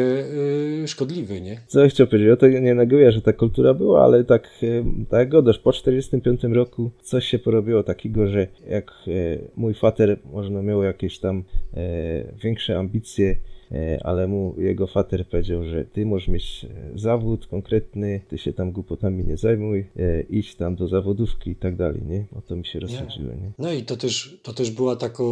y, 0.82 0.88
szkodliwy, 0.88 1.40
nie? 1.40 1.60
Co 1.66 1.88
chciałem 1.88 2.10
powiedzieć, 2.10 2.28
ja 2.28 2.36
to 2.36 2.48
nie 2.48 2.74
neguję, 2.74 3.12
że 3.12 3.22
ta 3.22 3.32
kultura 3.32 3.74
była, 3.74 4.04
ale 4.04 4.24
tak, 4.24 4.50
y, 4.62 4.84
tak 5.10 5.28
godasz, 5.28 5.58
po 5.58 5.72
45 5.72 6.44
roku 6.44 6.90
coś 7.02 7.24
się 7.24 7.38
porobiło 7.38 7.82
takiego, 7.82 8.26
że 8.26 8.46
jak 8.68 8.92
y, 9.08 9.50
mój 9.56 9.74
fater 9.74 10.18
może 10.32 10.50
miał 10.50 10.82
jakieś 10.82 11.18
tam 11.18 11.44
większe 12.42 12.78
ambicje 12.78 13.36
ale 14.04 14.28
mu 14.28 14.54
jego 14.58 14.86
fater 14.86 15.28
powiedział, 15.28 15.64
że 15.64 15.84
ty 15.84 16.06
możesz 16.06 16.28
mieć 16.28 16.66
e, 16.94 16.98
zawód 16.98 17.46
konkretny, 17.46 18.20
ty 18.28 18.38
się 18.38 18.52
tam 18.52 18.72
głupotami 18.72 19.24
nie 19.24 19.36
zajmuj, 19.36 19.86
e, 19.96 20.20
idź 20.20 20.54
tam 20.54 20.76
do 20.76 20.88
zawodówki 20.88 21.50
i 21.50 21.56
tak 21.56 21.76
dalej, 21.76 22.02
nie? 22.06 22.24
O 22.36 22.40
to 22.40 22.56
mi 22.56 22.66
się 22.66 22.80
rozchodziło, 22.80 23.32
nie? 23.32 23.52
No 23.58 23.72
i 23.72 23.82
to 23.82 23.96
też, 23.96 24.38
to 24.42 24.52
też 24.52 24.70
była 24.70 24.96
taka, 24.96 25.24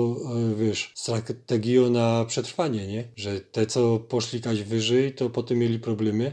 wiesz, 0.56 0.92
strategia 0.94 1.90
na 1.90 2.24
przetrwanie, 2.28 2.86
nie? 2.86 3.04
Że 3.16 3.40
te, 3.40 3.66
co 3.66 3.98
poszli 3.98 4.40
kaś 4.40 4.62
wyżej, 4.62 5.12
to 5.12 5.30
potem 5.30 5.58
mieli 5.58 5.78
problemy 5.78 6.32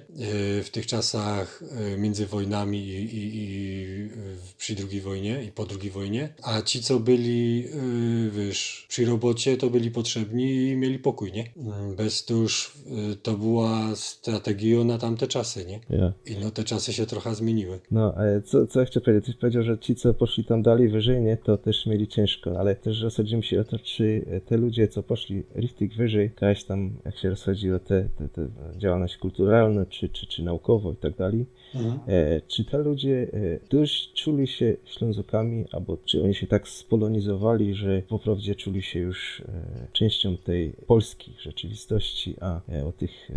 w 0.63 0.69
tych 0.71 0.85
czasach 0.87 1.63
między 1.97 2.25
wojnami 2.25 2.79
i, 2.87 3.03
i, 3.03 3.31
i 3.35 4.09
przy 4.57 4.75
drugiej 4.75 5.01
wojnie 5.01 5.43
i 5.43 5.51
po 5.51 5.65
drugiej 5.65 5.91
wojnie, 5.91 6.33
a 6.43 6.61
ci, 6.61 6.83
co 6.83 6.99
byli, 6.99 7.65
wiesz, 8.31 8.85
przy 8.89 9.05
robocie, 9.05 9.57
to 9.57 9.69
byli 9.69 9.91
potrzebni 9.91 10.69
i 10.69 10.75
mieli 10.75 10.99
pokój, 10.99 11.31
nie? 11.31 11.51
To 12.27 12.33
już 12.33 12.73
y, 13.11 13.15
to 13.15 13.33
była 13.33 13.95
strategia 13.95 14.83
na 14.83 14.97
tamte 14.97 15.27
czasy, 15.27 15.65
nie? 15.65 15.97
Ja. 15.97 16.13
I 16.25 16.37
no 16.37 16.51
te 16.51 16.63
czasy 16.63 16.93
się 16.93 17.05
trochę 17.05 17.35
zmieniły. 17.35 17.79
No, 17.91 18.13
co, 18.45 18.67
co 18.67 18.85
chcę 18.85 19.01
powiedzieć? 19.01 19.25
Ty 19.25 19.33
powiedział, 19.33 19.63
że 19.63 19.79
ci, 19.79 19.95
co 19.95 20.13
poszli 20.13 20.45
tam 20.45 20.61
dalej 20.61 20.89
wyżej, 20.89 21.21
nie, 21.21 21.37
to 21.37 21.57
też 21.57 21.85
mieli 21.85 22.07
ciężko, 22.07 22.59
ale 22.59 22.75
też 22.75 23.01
rozchodzimy 23.01 23.43
się 23.43 23.61
o 23.61 23.63
to, 23.63 23.79
czy 23.79 24.25
te 24.45 24.57
ludzie, 24.57 24.87
co 24.87 25.03
poszli 25.03 25.43
richtig 25.55 25.95
wyżej, 25.95 26.23
jakaś 26.25 26.63
tam, 26.63 26.93
jak 27.05 27.17
się 27.17 27.29
rozchodzi 27.29 27.71
o 27.71 27.79
te, 27.79 28.09
te, 28.17 28.27
te 28.29 28.47
działalność 28.77 29.17
kulturalną, 29.17 29.85
czy, 29.85 30.09
czy, 30.09 30.27
czy 30.27 30.43
naukowo 30.43 30.91
i 30.91 30.95
tak 30.95 31.17
dalej, 31.17 31.45
mhm. 31.75 31.99
e, 32.07 32.41
czy 32.47 32.65
te 32.65 32.77
ludzie 32.77 33.27
e, 33.33 33.59
dość 33.69 34.13
czuli 34.13 34.47
się 34.47 34.75
ślązokami, 34.85 35.65
albo 35.71 35.97
czy 36.05 36.23
oni 36.23 36.35
się 36.35 36.47
tak 36.47 36.67
spolonizowali, 36.67 37.75
że 37.75 38.01
po 38.01 38.19
prawdzie 38.19 38.55
czuli 38.55 38.81
się 38.81 38.99
już 38.99 39.41
e, 39.41 39.87
częścią 39.93 40.37
tej 40.37 40.73
Polski 40.87 41.33
rzeczywistości, 41.39 42.35
a 42.41 42.61
o 42.87 42.91
tych 42.91 43.31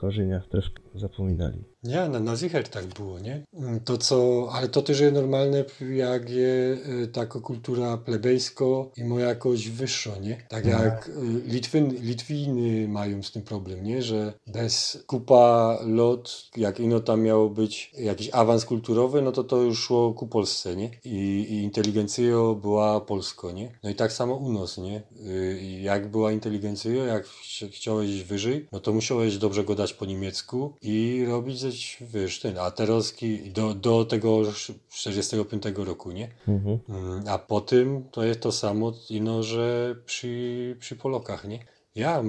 korzeniach 0.00 0.48
troszkę 0.48 0.82
zapominali. 0.94 1.64
Nie, 1.82 2.08
na, 2.08 2.20
na 2.20 2.36
Zicher 2.36 2.68
tak 2.68 2.86
było, 2.86 3.18
nie? 3.18 3.42
Mm, 3.54 3.80
to 3.80 3.98
co, 3.98 4.48
ale 4.52 4.68
to 4.68 4.82
też 4.82 5.00
jest 5.00 5.14
normalne, 5.14 5.64
jak 5.92 6.30
je 6.30 6.78
y, 7.02 7.08
taka 7.12 7.40
kultura 7.40 7.96
plebejsko 7.96 8.92
i 8.96 9.04
ma 9.04 9.20
jakoś 9.20 9.68
wyższa, 9.68 10.10
nie? 10.18 10.46
Tak 10.48 10.66
mhm. 10.66 10.84
jak 10.84 11.08
y, 11.08 11.12
Litwin, 11.46 11.94
Litwiny 12.02 12.88
mają 12.88 13.22
z 13.22 13.32
tym 13.32 13.42
problem, 13.42 13.84
nie? 13.84 14.02
Że 14.02 14.32
bez 14.46 15.04
kupa 15.06 15.78
lot, 15.86 16.50
jak 16.56 16.80
ino 16.80 17.00
tam 17.00 17.22
miało 17.22 17.50
być 17.50 17.92
jakiś 17.98 18.30
awans 18.32 18.64
kulturowy, 18.64 19.22
no 19.22 19.32
to 19.32 19.44
to 19.44 19.62
już 19.62 19.78
szło 19.78 20.14
ku 20.14 20.28
Polsce, 20.28 20.76
nie? 20.76 20.90
I, 21.04 21.46
i 21.50 21.62
inteligencja 21.62 22.20
była 22.62 23.00
polsko, 23.00 23.52
nie? 23.52 23.78
No 23.82 23.90
i 23.90 23.94
tak 23.94 24.12
samo 24.12 24.34
u 24.34 24.52
nas, 24.52 24.78
nie? 24.78 25.02
Y, 25.26 25.60
jak 25.82 26.10
była 26.10 26.32
inteligencja, 26.32 26.92
jak 26.92 27.26
chciałeś 27.70 28.22
wyżej, 28.22 28.68
no 28.72 28.80
to 28.80 28.92
musiałeś 28.92 29.38
dobrze 29.38 29.64
go 29.64 29.74
dać 29.90 29.98
po 29.98 30.06
niemiecku 30.06 30.72
i 30.82 31.24
robić 31.28 31.60
coś, 31.60 31.98
wiesz, 32.00 32.40
ten, 32.40 32.58
a 32.58 32.70
Teroski 32.70 33.50
do, 33.50 33.74
do 33.74 34.04
tego 34.04 34.42
45 34.88 35.62
roku, 35.76 36.12
nie? 36.12 36.28
Mhm. 36.48 36.78
Mm, 36.88 37.24
a 37.28 37.38
po 37.38 37.60
tym 37.60 38.04
to 38.10 38.24
jest 38.24 38.40
to 38.40 38.52
samo, 38.52 38.92
ino, 39.10 39.42
że 39.42 39.96
przy, 40.06 40.76
przy 40.80 40.96
Polokach, 40.96 41.48
nie? 41.48 41.58
Ja, 41.94 42.22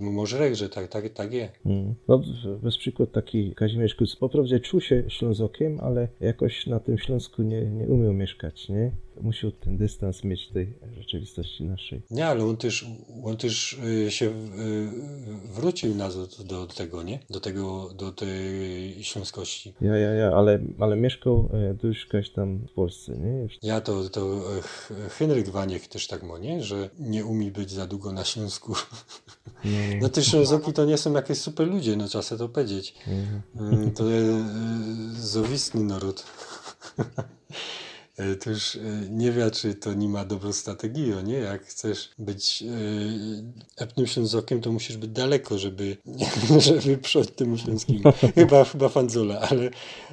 może 0.00 0.54
że 0.54 0.68
tak, 0.68 0.88
tak, 0.88 1.08
tak 1.08 1.32
jest. 1.32 1.52
Hmm. 1.64 1.94
No, 2.08 2.22
bez 2.62 2.78
przykład 2.78 3.12
taki 3.12 3.54
Kazimierz 3.54 3.94
Kuc, 3.94 4.16
po 4.16 4.28
prawdzie 4.28 4.60
czuł 4.60 4.80
się 4.80 5.04
Ślązokiem, 5.08 5.80
ale 5.80 6.08
jakoś 6.20 6.66
na 6.66 6.80
tym 6.80 6.98
Śląsku 6.98 7.42
nie, 7.42 7.60
nie 7.60 7.86
umiał 7.86 8.12
mieszkać, 8.12 8.68
nie? 8.68 8.90
Musiał 9.20 9.50
ten 9.50 9.76
dystans 9.76 10.24
mieć 10.24 10.48
tej 10.48 10.72
rzeczywistości 10.96 11.64
naszej. 11.64 12.02
Nie, 12.10 12.26
ale 12.26 12.44
on 12.44 12.56
też, 12.56 12.86
on 13.24 13.36
też 13.36 13.72
y, 14.06 14.10
się 14.10 14.26
y, 14.26 14.32
wrócił 15.54 15.94
nazad 15.94 16.42
do 16.42 16.66
tego, 16.66 17.02
nie? 17.02 17.18
Do 17.30 17.40
tego, 17.40 17.90
do 17.94 18.12
tej 18.12 19.04
śląskości. 19.04 19.74
Ja, 19.80 19.96
ja, 19.96 20.10
ja, 20.10 20.32
ale, 20.32 20.58
ale 20.78 20.96
mieszkał 20.96 21.50
e, 21.52 21.74
dość 21.74 22.06
tam 22.34 22.58
w 22.58 22.72
Polsce, 22.72 23.16
nie? 23.18 23.42
Już 23.42 23.58
Ja 23.62 23.80
to, 23.80 24.08
to 24.08 24.40
e, 24.58 25.08
Henryk 25.08 25.48
Waniek 25.48 25.86
też 25.86 26.06
tak 26.06 26.22
ma, 26.22 26.38
nie? 26.38 26.62
Że 26.62 26.90
nie 26.98 27.24
umie 27.24 27.50
być 27.50 27.70
za 27.70 27.86
długo 27.86 28.12
na 28.12 28.24
Śląsku. 28.24 28.74
nie, 29.64 29.98
No 30.02 30.08
te 30.14 30.22
Ślązoki 30.24 30.72
to 30.72 30.84
nie 30.84 30.98
są 30.98 31.12
jakieś 31.12 31.38
super 31.38 31.68
ludzie, 31.68 31.96
no 31.96 32.08
trzeba 32.08 32.22
sobie 32.22 32.38
to 32.38 32.48
powiedzieć. 32.48 32.94
Mm, 33.56 33.90
To 33.90 34.08
jest 34.10 34.28
e, 34.28 35.22
zowisny 35.22 35.84
naród. 35.84 36.24
E, 38.16 38.34
To 38.36 38.50
już 38.50 38.76
e, 38.76 38.80
nie 39.10 39.32
wie, 39.32 39.50
czy 39.50 39.74
to 39.74 39.94
nie 39.94 40.08
ma 40.08 40.24
dobrą 40.24 40.52
strategię, 40.52 41.22
nie? 41.22 41.38
Jak 41.38 41.66
chcesz 41.66 42.10
być 42.18 42.64
epnym 43.94 44.06
Ślązokiem, 44.06 44.60
to 44.60 44.72
musisz 44.72 44.96
być 44.96 45.10
daleko, 45.10 45.58
żeby, 45.58 45.96
żeby 46.82 46.98
przodź 46.98 47.30
temu 47.30 47.58
śląskiemu. 47.58 48.12
Chyba, 48.34 48.64
chyba 48.64 48.88
fanzola, 48.88 49.40
ale, 49.40 49.70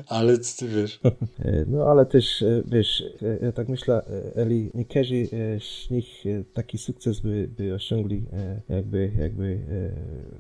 ale 0.07 0.37
ty 0.37 0.67
wiesz. 0.67 0.99
E, 1.39 1.65
No 1.67 1.83
ale 1.85 2.05
też, 2.05 2.41
e, 2.41 2.63
wiesz, 2.65 3.03
e, 3.21 3.45
ja 3.45 3.51
tak 3.51 3.69
myślę, 3.69 4.01
Eli, 4.35 4.71
nie 4.73 4.85
każdy 4.85 5.27
e, 5.33 5.59
z 5.59 5.89
nich 5.89 6.23
taki 6.53 6.77
sukces 6.77 7.19
by, 7.19 7.49
by 7.57 7.73
osiągli, 7.73 8.23
jakby, 8.69 9.11
jakby 9.19 9.59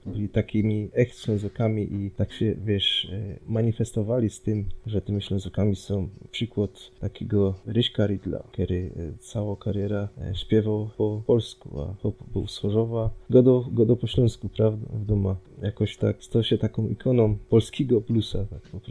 byli 0.05 0.29
takimi 0.29 0.89
echt 0.93 1.19
Ślązokami 1.19 1.93
i 1.93 2.11
tak 2.11 2.33
się, 2.33 2.55
wiesz, 2.65 3.11
manifestowali 3.47 4.29
z 4.29 4.41
tym, 4.41 4.69
że 4.85 5.01
tymi 5.01 5.21
Ślązokami 5.21 5.75
są 5.75 6.09
przykład 6.31 6.71
takiego 6.99 7.55
Ryśka 7.65 8.07
Ridla, 8.07 8.43
który 8.51 8.91
całą 9.19 9.55
karierę 9.55 10.07
śpiewał 10.33 10.89
po 10.97 11.23
polsku, 11.27 11.81
a 11.81 11.95
był 12.33 12.47
z 12.47 12.57
Chorzowa, 12.57 13.09
godo, 13.31 13.65
godo 13.71 13.95
po 13.95 14.07
śląsku, 14.07 14.49
prawda, 14.49 14.87
domu. 14.93 15.35
Jakoś 15.61 15.97
tak, 15.97 16.23
stał 16.23 16.43
się 16.43 16.57
taką 16.57 16.87
ikoną 16.87 17.37
polskiego 17.49 18.01
bluesa, 18.01 18.45
tak 18.45 18.61
po. 18.61 18.81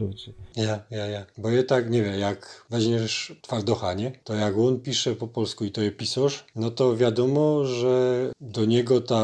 Ja, 0.55 0.83
ja, 0.91 1.07
ja. 1.07 1.25
Bo 1.37 1.49
je 1.49 1.63
tak, 1.63 1.89
nie 1.89 2.03
wiem, 2.03 2.19
jak 2.19 2.65
weźmiesz 2.69 3.35
twardocha, 3.41 3.93
nie? 3.93 4.11
To 4.23 4.33
jak 4.35 4.57
on 4.57 4.79
pisze 4.79 5.15
po 5.15 5.27
polsku 5.27 5.65
i 5.65 5.71
to 5.71 5.81
je 5.81 5.91
pisarz, 5.91 6.45
no 6.55 6.71
to 6.71 6.97
wiadomo, 6.97 7.65
że 7.65 8.31
do 8.41 8.65
niego 8.65 9.01
ta 9.01 9.23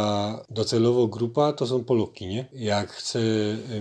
docelowa 0.49 1.07
grupa 1.07 1.53
to 1.53 1.67
są 1.67 1.83
Poloki, 1.83 2.27
nie? 2.27 2.45
Jak 2.53 2.91
chce 2.91 3.19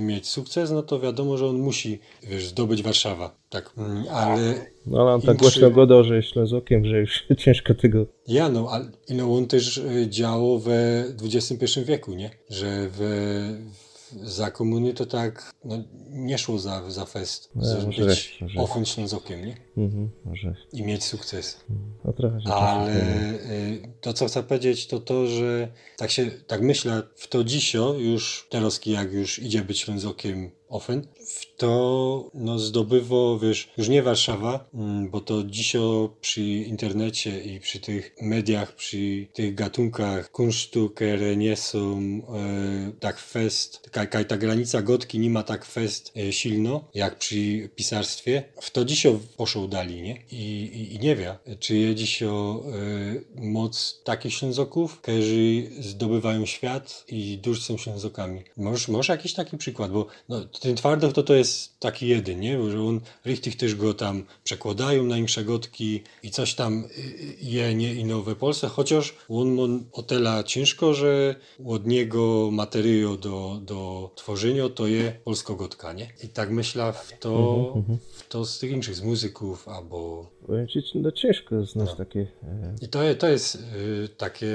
mieć 0.00 0.28
sukces, 0.28 0.70
no 0.70 0.82
to 0.82 1.00
wiadomo, 1.00 1.38
że 1.38 1.46
on 1.46 1.58
musi, 1.58 1.98
wiesz, 2.22 2.48
zdobyć 2.48 2.82
Warszawa. 2.82 3.34
Tak, 3.56 3.72
mm, 3.78 4.04
ale 4.10 4.54
No 4.86 5.00
ale 5.00 5.10
on 5.10 5.22
tak 5.22 5.36
głośno 5.36 6.04
że 6.04 6.16
jest 6.16 6.28
Ślązokiem, 6.28 6.84
że 6.84 7.00
już 7.00 7.26
ciężko 7.44 7.74
tego... 7.74 8.06
Ja, 8.28 8.48
no, 8.48 8.68
ale 8.70 8.90
no, 9.10 9.36
on 9.36 9.46
też 9.46 9.80
działał 10.08 10.58
we 10.58 11.04
XXI 11.22 11.80
wieku, 11.84 12.14
nie? 12.14 12.30
Że 12.50 12.88
w, 12.90 13.00
za 14.22 14.50
komuny 14.50 14.94
to 14.94 15.06
tak 15.06 15.52
no, 15.64 15.84
nie 16.10 16.38
szło 16.38 16.58
za, 16.58 16.90
za 16.90 17.04
fest, 17.04 17.50
No, 17.54 17.64
żeby 17.64 17.86
może, 17.86 18.04
być 18.04 18.88
Ślązokiem, 18.88 19.46
nie? 19.46 19.56
Mhm, 19.76 20.10
może... 20.24 20.54
I 20.72 20.82
mieć 20.82 21.04
sukces. 21.04 21.60
No 22.04 22.12
trochę 22.12 22.38
Ale 22.44 22.94
czasem- 22.94 23.50
y, 23.50 23.92
to, 24.00 24.12
co 24.12 24.26
chcę 24.26 24.42
powiedzieć, 24.42 24.86
to 24.86 25.00
to, 25.00 25.26
że 25.26 25.68
tak 25.96 26.10
się, 26.10 26.30
tak 26.46 26.62
myślę, 26.62 27.02
w 27.14 27.28
to 27.28 27.44
dzisio 27.44 27.94
już, 27.94 28.46
teraz 28.50 28.80
jak 28.86 29.12
już 29.12 29.38
idzie 29.38 29.62
być 29.62 29.80
Ślązokiem 29.80 30.50
Ofen, 30.68 31.06
to 31.56 32.30
no, 32.34 32.58
zdobywo, 32.58 33.38
wiesz, 33.38 33.68
już 33.76 33.88
nie 33.88 34.02
Warszawa, 34.02 34.68
mm, 34.74 35.10
bo 35.10 35.20
to 35.20 35.44
dzisio 35.44 36.10
przy 36.20 36.42
internecie 36.42 37.40
i 37.40 37.60
przy 37.60 37.80
tych 37.80 38.16
mediach, 38.22 38.74
przy 38.74 39.26
tych 39.32 39.54
gatunkach 39.54 40.30
kunsztu, 40.30 40.90
które 40.90 41.36
nie 41.36 41.56
są 41.56 41.98
e, 41.98 42.92
tak 43.00 43.18
fest, 43.18 43.88
taka, 43.92 44.24
ta 44.24 44.36
granica 44.36 44.82
gotki 44.82 45.18
nie 45.18 45.30
ma 45.30 45.42
tak 45.42 45.64
fest 45.64 46.12
e, 46.16 46.32
silno, 46.32 46.84
jak 46.94 47.18
przy 47.18 47.70
pisarstwie, 47.74 48.44
w 48.60 48.70
to 48.70 48.84
dzisio 48.84 49.20
poszło 49.36 49.68
dali, 49.68 50.02
nie? 50.02 50.22
I, 50.30 50.62
i, 50.62 50.94
i 50.94 50.98
nie 50.98 51.16
wie, 51.16 51.36
czy 51.60 51.76
je 51.76 51.94
dzisio 51.94 52.62
e, 53.36 53.42
moc 53.42 54.02
takich 54.04 54.34
Ślązoków, 54.34 55.00
którzy 55.00 55.70
zdobywają 55.78 56.46
świat 56.46 57.04
i 57.08 57.38
duż 57.38 57.62
są 57.62 57.76
Ślązokami. 57.76 58.42
Może, 58.56 58.92
może 58.92 59.12
jakiś 59.12 59.34
taki 59.34 59.56
przykład, 59.56 59.92
bo 59.92 60.06
no, 60.28 60.44
ten 60.60 60.76
Twardoch 60.76 61.12
to 61.12 61.22
to 61.22 61.34
jest 61.34 61.80
taki 61.80 62.08
jeden, 62.08 62.40
nie? 62.40 62.70
Że 62.70 62.82
on, 62.82 63.00
richtig 63.24 63.56
też 63.56 63.74
go 63.74 63.94
tam 63.94 64.24
przekładają 64.44 65.04
na 65.04 65.18
insze 65.18 65.44
gotki 65.44 66.02
i 66.22 66.30
coś 66.30 66.54
tam 66.54 66.84
y, 66.84 66.84
y, 66.84 67.36
je 67.40 67.74
nie 67.74 67.94
i 67.94 68.04
nowe 68.04 68.34
Polsce, 68.34 68.68
chociaż 68.68 69.14
on 69.28 69.54
ma 69.54 69.62
o 69.92 70.02
tyle 70.02 70.44
ciężko, 70.44 70.94
że 70.94 71.34
od 71.66 71.86
niego 71.86 72.50
materiał 72.52 73.16
do, 73.16 73.60
do 73.62 74.10
tworzenia 74.14 74.68
to 74.68 74.86
je 74.86 75.12
polsko-gotka, 75.24 75.92
nie? 75.92 76.08
I 76.24 76.28
tak 76.28 76.50
myślę 76.50 76.92
w 76.92 77.18
to, 77.18 77.74
w 78.12 78.28
to 78.28 78.44
z 78.44 78.58
tych 78.58 78.70
innych, 78.70 78.94
z 78.94 79.02
muzyków 79.02 79.68
albo 79.68 80.30
no 80.94 81.12
ciężko 81.12 81.64
znać 81.64 81.94
takie... 81.94 82.20
E... 82.20 82.74
i 82.82 82.88
to, 82.88 82.98
to 83.18 83.28
jest 83.28 83.54
y, 83.54 84.08
takie 84.16 84.46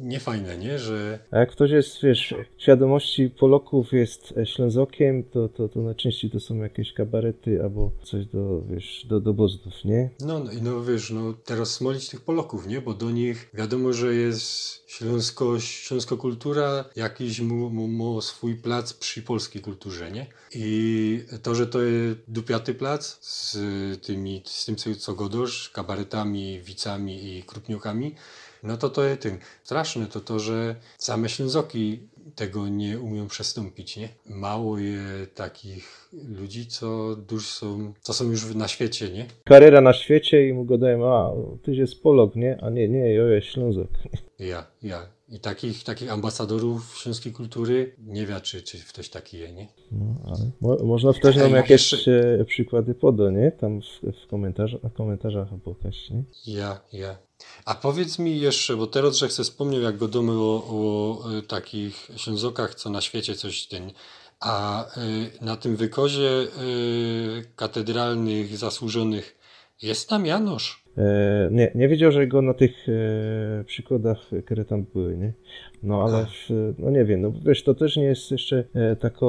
niefajne, 0.00 0.58
nie? 0.58 0.78
Że 0.78 1.18
A 1.30 1.38
jak 1.38 1.50
ktoś 1.50 1.70
jest, 1.70 2.02
wiesz, 2.02 2.34
świadomości 2.58 3.30
Polaków 3.30 3.92
jest 3.92 4.34
e, 4.36 4.46
Ślązokiem, 4.46 5.24
to, 5.24 5.39
to, 5.48 5.68
to 5.68 5.80
najczęściej 5.80 6.30
to 6.30 6.40
są 6.40 6.56
jakieś 6.56 6.92
kabarety 6.92 7.62
albo 7.62 7.90
coś 8.02 8.26
do, 8.26 8.62
wiesz, 8.70 9.06
do, 9.08 9.20
do 9.20 9.34
bozdów, 9.34 9.84
nie? 9.84 10.10
No, 10.20 10.38
no 10.38 10.50
no 10.62 10.84
wiesz, 10.84 11.10
no 11.10 11.32
teraz 11.44 11.70
smolić 11.70 12.08
tych 12.08 12.20
Polaków, 12.20 12.66
nie? 12.66 12.80
Bo 12.80 12.94
do 12.94 13.10
nich 13.10 13.50
wiadomo, 13.54 13.92
że 13.92 14.14
jest 14.14 14.82
śląsko, 14.86 15.60
śląskokultura, 15.60 16.84
jakiś 16.96 17.40
mu, 17.40 17.70
mu, 17.70 17.88
mu 17.88 18.20
swój 18.20 18.54
plac 18.54 18.92
przy 18.92 19.22
polskiej 19.22 19.62
kulturze, 19.62 20.10
nie? 20.10 20.26
I 20.54 21.24
to, 21.42 21.54
że 21.54 21.66
to 21.66 21.82
jest 21.82 22.18
dupiaty 22.28 22.74
plac 22.74 23.18
z 23.20 23.56
tymi, 24.06 24.42
z 24.44 24.64
tym, 24.64 24.76
co- 24.76 24.94
co 24.96 25.14
godosz, 25.14 25.70
kabaretami, 25.70 26.60
wicami 26.60 27.36
i 27.36 27.42
krupniokami, 27.42 28.14
no 28.62 28.76
to 28.76 28.90
to 28.90 29.04
jest 29.04 29.20
tym. 29.22 29.38
Straszne 29.64 30.06
to 30.06 30.20
to, 30.20 30.38
że 30.38 30.76
same 30.98 31.28
Ślązoki 31.28 32.00
tego 32.34 32.68
nie 32.68 33.00
umią 33.00 33.28
przestąpić, 33.28 33.96
nie? 33.96 34.08
Mało 34.28 34.78
je 34.78 35.00
takich 35.34 36.10
ludzi, 36.12 36.66
co 36.66 37.16
dużo 37.16 37.46
są, 37.46 37.92
co 38.00 38.12
są 38.12 38.30
już 38.30 38.54
na 38.54 38.68
świecie, 38.68 39.10
nie? 39.10 39.26
Kariera 39.44 39.80
na 39.80 39.92
świecie 39.92 40.48
i 40.48 40.52
mu 40.52 40.64
gadają, 40.64 41.14
a, 41.14 41.32
tyś 41.62 41.78
jest 41.78 42.02
Polok, 42.02 42.36
nie? 42.36 42.58
A 42.62 42.70
nie, 42.70 42.88
nie, 42.88 43.14
ja 43.14 43.22
jest 43.24 43.46
Ślązok. 43.46 43.88
Ja, 44.38 44.66
ja. 44.82 45.19
I 45.30 45.40
takich, 45.40 45.84
takich 45.84 46.12
ambasadorów 46.12 46.98
śląskiej 46.98 47.32
kultury 47.32 47.94
nie 47.98 48.26
wie, 48.26 48.40
czy, 48.40 48.62
czy 48.62 48.78
ktoś 48.78 49.08
taki 49.08 49.38
je, 49.38 49.52
nie? 49.52 49.68
No, 49.92 50.14
ale 50.26 50.50
mo, 50.60 50.76
można 50.84 51.12
też 51.12 51.36
nam 51.36 51.52
jakieś 51.52 51.92
jeszcze- 51.92 52.38
e, 52.40 52.44
przykłady 52.44 52.94
poda, 52.94 53.30
nie? 53.30 53.52
Tam 53.52 53.80
w, 53.80 54.22
w 54.24 54.26
komentarzach, 54.26 54.82
na 54.82 54.90
komentarzach 54.90 55.52
albo 55.52 55.70
jakaś, 55.70 56.10
nie? 56.10 56.24
Ja, 56.46 56.80
ja. 56.92 57.16
A 57.64 57.74
powiedz 57.74 58.18
mi 58.18 58.40
jeszcze, 58.40 58.76
bo 58.76 58.86
teraz, 58.86 59.16
że 59.16 59.28
chcę 59.28 59.44
wspomnieć, 59.44 59.82
jak 59.82 59.96
godomy 59.96 60.32
o, 60.32 60.64
o 60.68 61.38
y, 61.38 61.42
takich 61.42 62.10
Ślązokach, 62.16 62.74
co 62.74 62.90
na 62.90 63.00
świecie 63.00 63.34
coś 63.34 63.66
ten. 63.66 63.90
A 64.40 64.84
y, 64.96 65.30
na 65.40 65.56
tym 65.56 65.76
wykozie 65.76 66.28
y, 66.28 67.44
katedralnych 67.56 68.56
zasłużonych 68.56 69.38
jest 69.82 70.08
tam 70.08 70.26
Janosz. 70.26 70.79
E, 70.98 71.48
nie, 71.52 71.72
nie 71.74 71.88
wiedział, 71.88 72.12
że 72.12 72.26
go 72.26 72.42
na 72.42 72.54
tych 72.54 72.86
e, 72.88 73.64
przykładach, 73.64 74.18
które 74.44 74.64
tam 74.64 74.82
były, 74.94 75.16
nie? 75.16 75.32
No 75.82 76.02
ale, 76.02 76.26
w, 76.26 76.74
no 76.78 76.90
nie 76.90 77.04
wiem, 77.04 77.20
no 77.20 77.32
wiesz, 77.46 77.64
to 77.64 77.74
też 77.74 77.96
nie 77.96 78.04
jest 78.04 78.30
jeszcze 78.30 78.64
e, 78.74 78.96
taka 78.96 79.26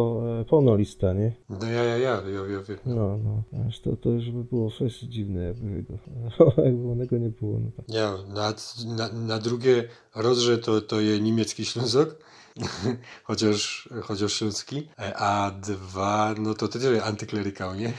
pełna 0.49 0.75
lista, 0.75 1.13
nie? 1.13 1.31
No 1.49 1.67
ja, 1.67 1.83
ja, 1.83 1.97
ja, 1.97 2.21
ja, 2.27 2.53
ja 2.53 2.63
wiem. 2.67 2.77
No, 2.85 3.19
no, 3.23 3.43
aż 3.67 3.79
to, 3.79 3.95
to 3.95 4.09
już 4.09 4.31
by 4.31 4.43
było 4.43 4.69
fest 4.69 5.03
dziwne, 5.03 5.43
jakby 5.43 5.83
go, 5.83 5.97
jakby 6.65 6.91
onego 6.91 7.17
nie 7.17 7.29
było, 7.29 7.59
no 7.59 7.71
tak. 7.77 7.85
Ja, 7.89 8.13
na, 8.27 8.53
na, 8.95 9.13
na 9.13 9.39
drugie 9.39 9.83
rozrze 10.15 10.57
to, 10.57 10.81
to 10.81 11.01
je 11.01 11.19
niemiecki 11.19 11.65
Ślązok, 11.65 12.17
chociaż, 13.23 13.89
chociaż 14.01 14.33
śląski, 14.33 14.89
a 15.15 15.51
dwa, 15.61 16.35
no 16.39 16.53
to 16.53 16.67
też 16.67 17.01
antyklerykał, 17.03 17.75
nie? 17.75 17.93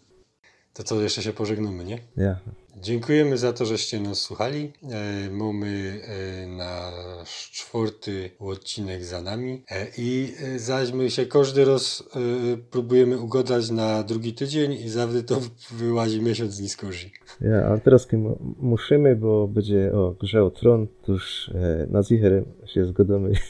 To 0.74 0.82
co, 0.82 1.00
jeszcze 1.00 1.22
się 1.22 1.32
pożegnamy, 1.32 1.85
nie? 1.85 1.98
Ja. 2.16 2.38
Dziękujemy 2.76 3.38
za 3.38 3.52
to, 3.52 3.66
żeście 3.66 4.00
nas 4.00 4.18
słuchali. 4.18 4.72
E, 4.90 5.30
mamy 5.30 6.00
e, 6.04 6.46
nasz 6.46 7.50
czwarty 7.52 8.30
odcinek 8.38 9.04
za 9.04 9.22
nami 9.22 9.62
e, 9.70 9.87
i 9.98 10.32
e, 10.42 10.58
zaś 10.58 10.92
my 10.92 11.11
się 11.11 11.26
każdy 11.26 11.64
raz 11.64 12.04
e, 12.16 12.56
próbujemy 12.56 13.18
ugodać 13.18 13.70
na 13.70 14.02
drugi 14.02 14.35
tydzień 14.35 14.72
i 14.72 14.88
zawsze 14.88 15.22
to 15.22 15.40
wyłazi 15.80 16.22
miesiąc 16.22 16.52
z 16.52 16.61
niskości. 16.61 17.12
Ja, 17.40 17.66
a 17.66 17.78
teraz 17.78 18.06
kim 18.06 18.35
musimy, 18.58 19.16
bo 19.16 19.48
będzie 19.48 19.92
o 19.92 20.14
grze 20.20 20.44
o 20.44 20.50
tron, 20.50 20.87
to 21.02 21.12
już 21.12 21.50
e, 21.54 21.87
na 21.90 22.02
zicherem 22.02 22.44
się 22.66 22.87
zgodamy. 22.87 23.32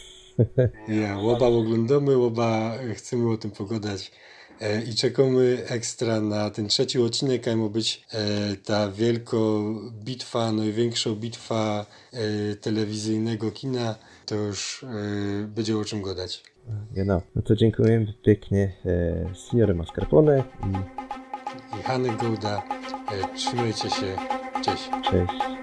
Ja, 0.89 1.19
łoba 1.19 1.47
oglądamy, 1.47 2.17
łoba 2.17 2.73
chcemy 2.95 3.31
o 3.31 3.37
tym 3.37 3.51
pogadać. 3.51 4.13
E, 4.61 4.83
I 4.83 4.95
czekamy 4.95 5.63
ekstra 5.69 6.21
na 6.21 6.51
ten 6.51 6.69
trzeci 6.69 6.99
odcinek, 7.03 7.49
a 7.49 7.57
ma 7.57 7.69
być 7.69 8.05
e, 8.13 8.57
ta 8.57 8.91
wielko 8.91 9.63
bitwa, 10.05 10.53
największa 10.53 11.11
bitwa 11.11 11.87
e, 12.13 12.57
telewizyjnego 12.57 13.51
kina. 13.51 13.95
To 14.27 14.35
już 14.35 14.85
będzie 15.47 15.79
o 15.79 15.85
czym 15.85 16.03
gadać. 16.03 16.43
Genau. 16.95 17.23
No 17.35 17.43
to 17.43 17.57
dziękujemy 17.57 18.15
pięknie 18.23 18.73
e, 18.87 19.35
Signore 19.35 19.75
Mascarpone 19.75 20.45
i 20.65 20.77
I 21.79 21.83
Hany 21.83 22.17
Gołda, 22.17 22.63
e, 23.13 23.37
trzymajcie 23.37 23.91
się, 23.91 24.17
cześć. 24.65 24.91
cześć. 25.11 25.62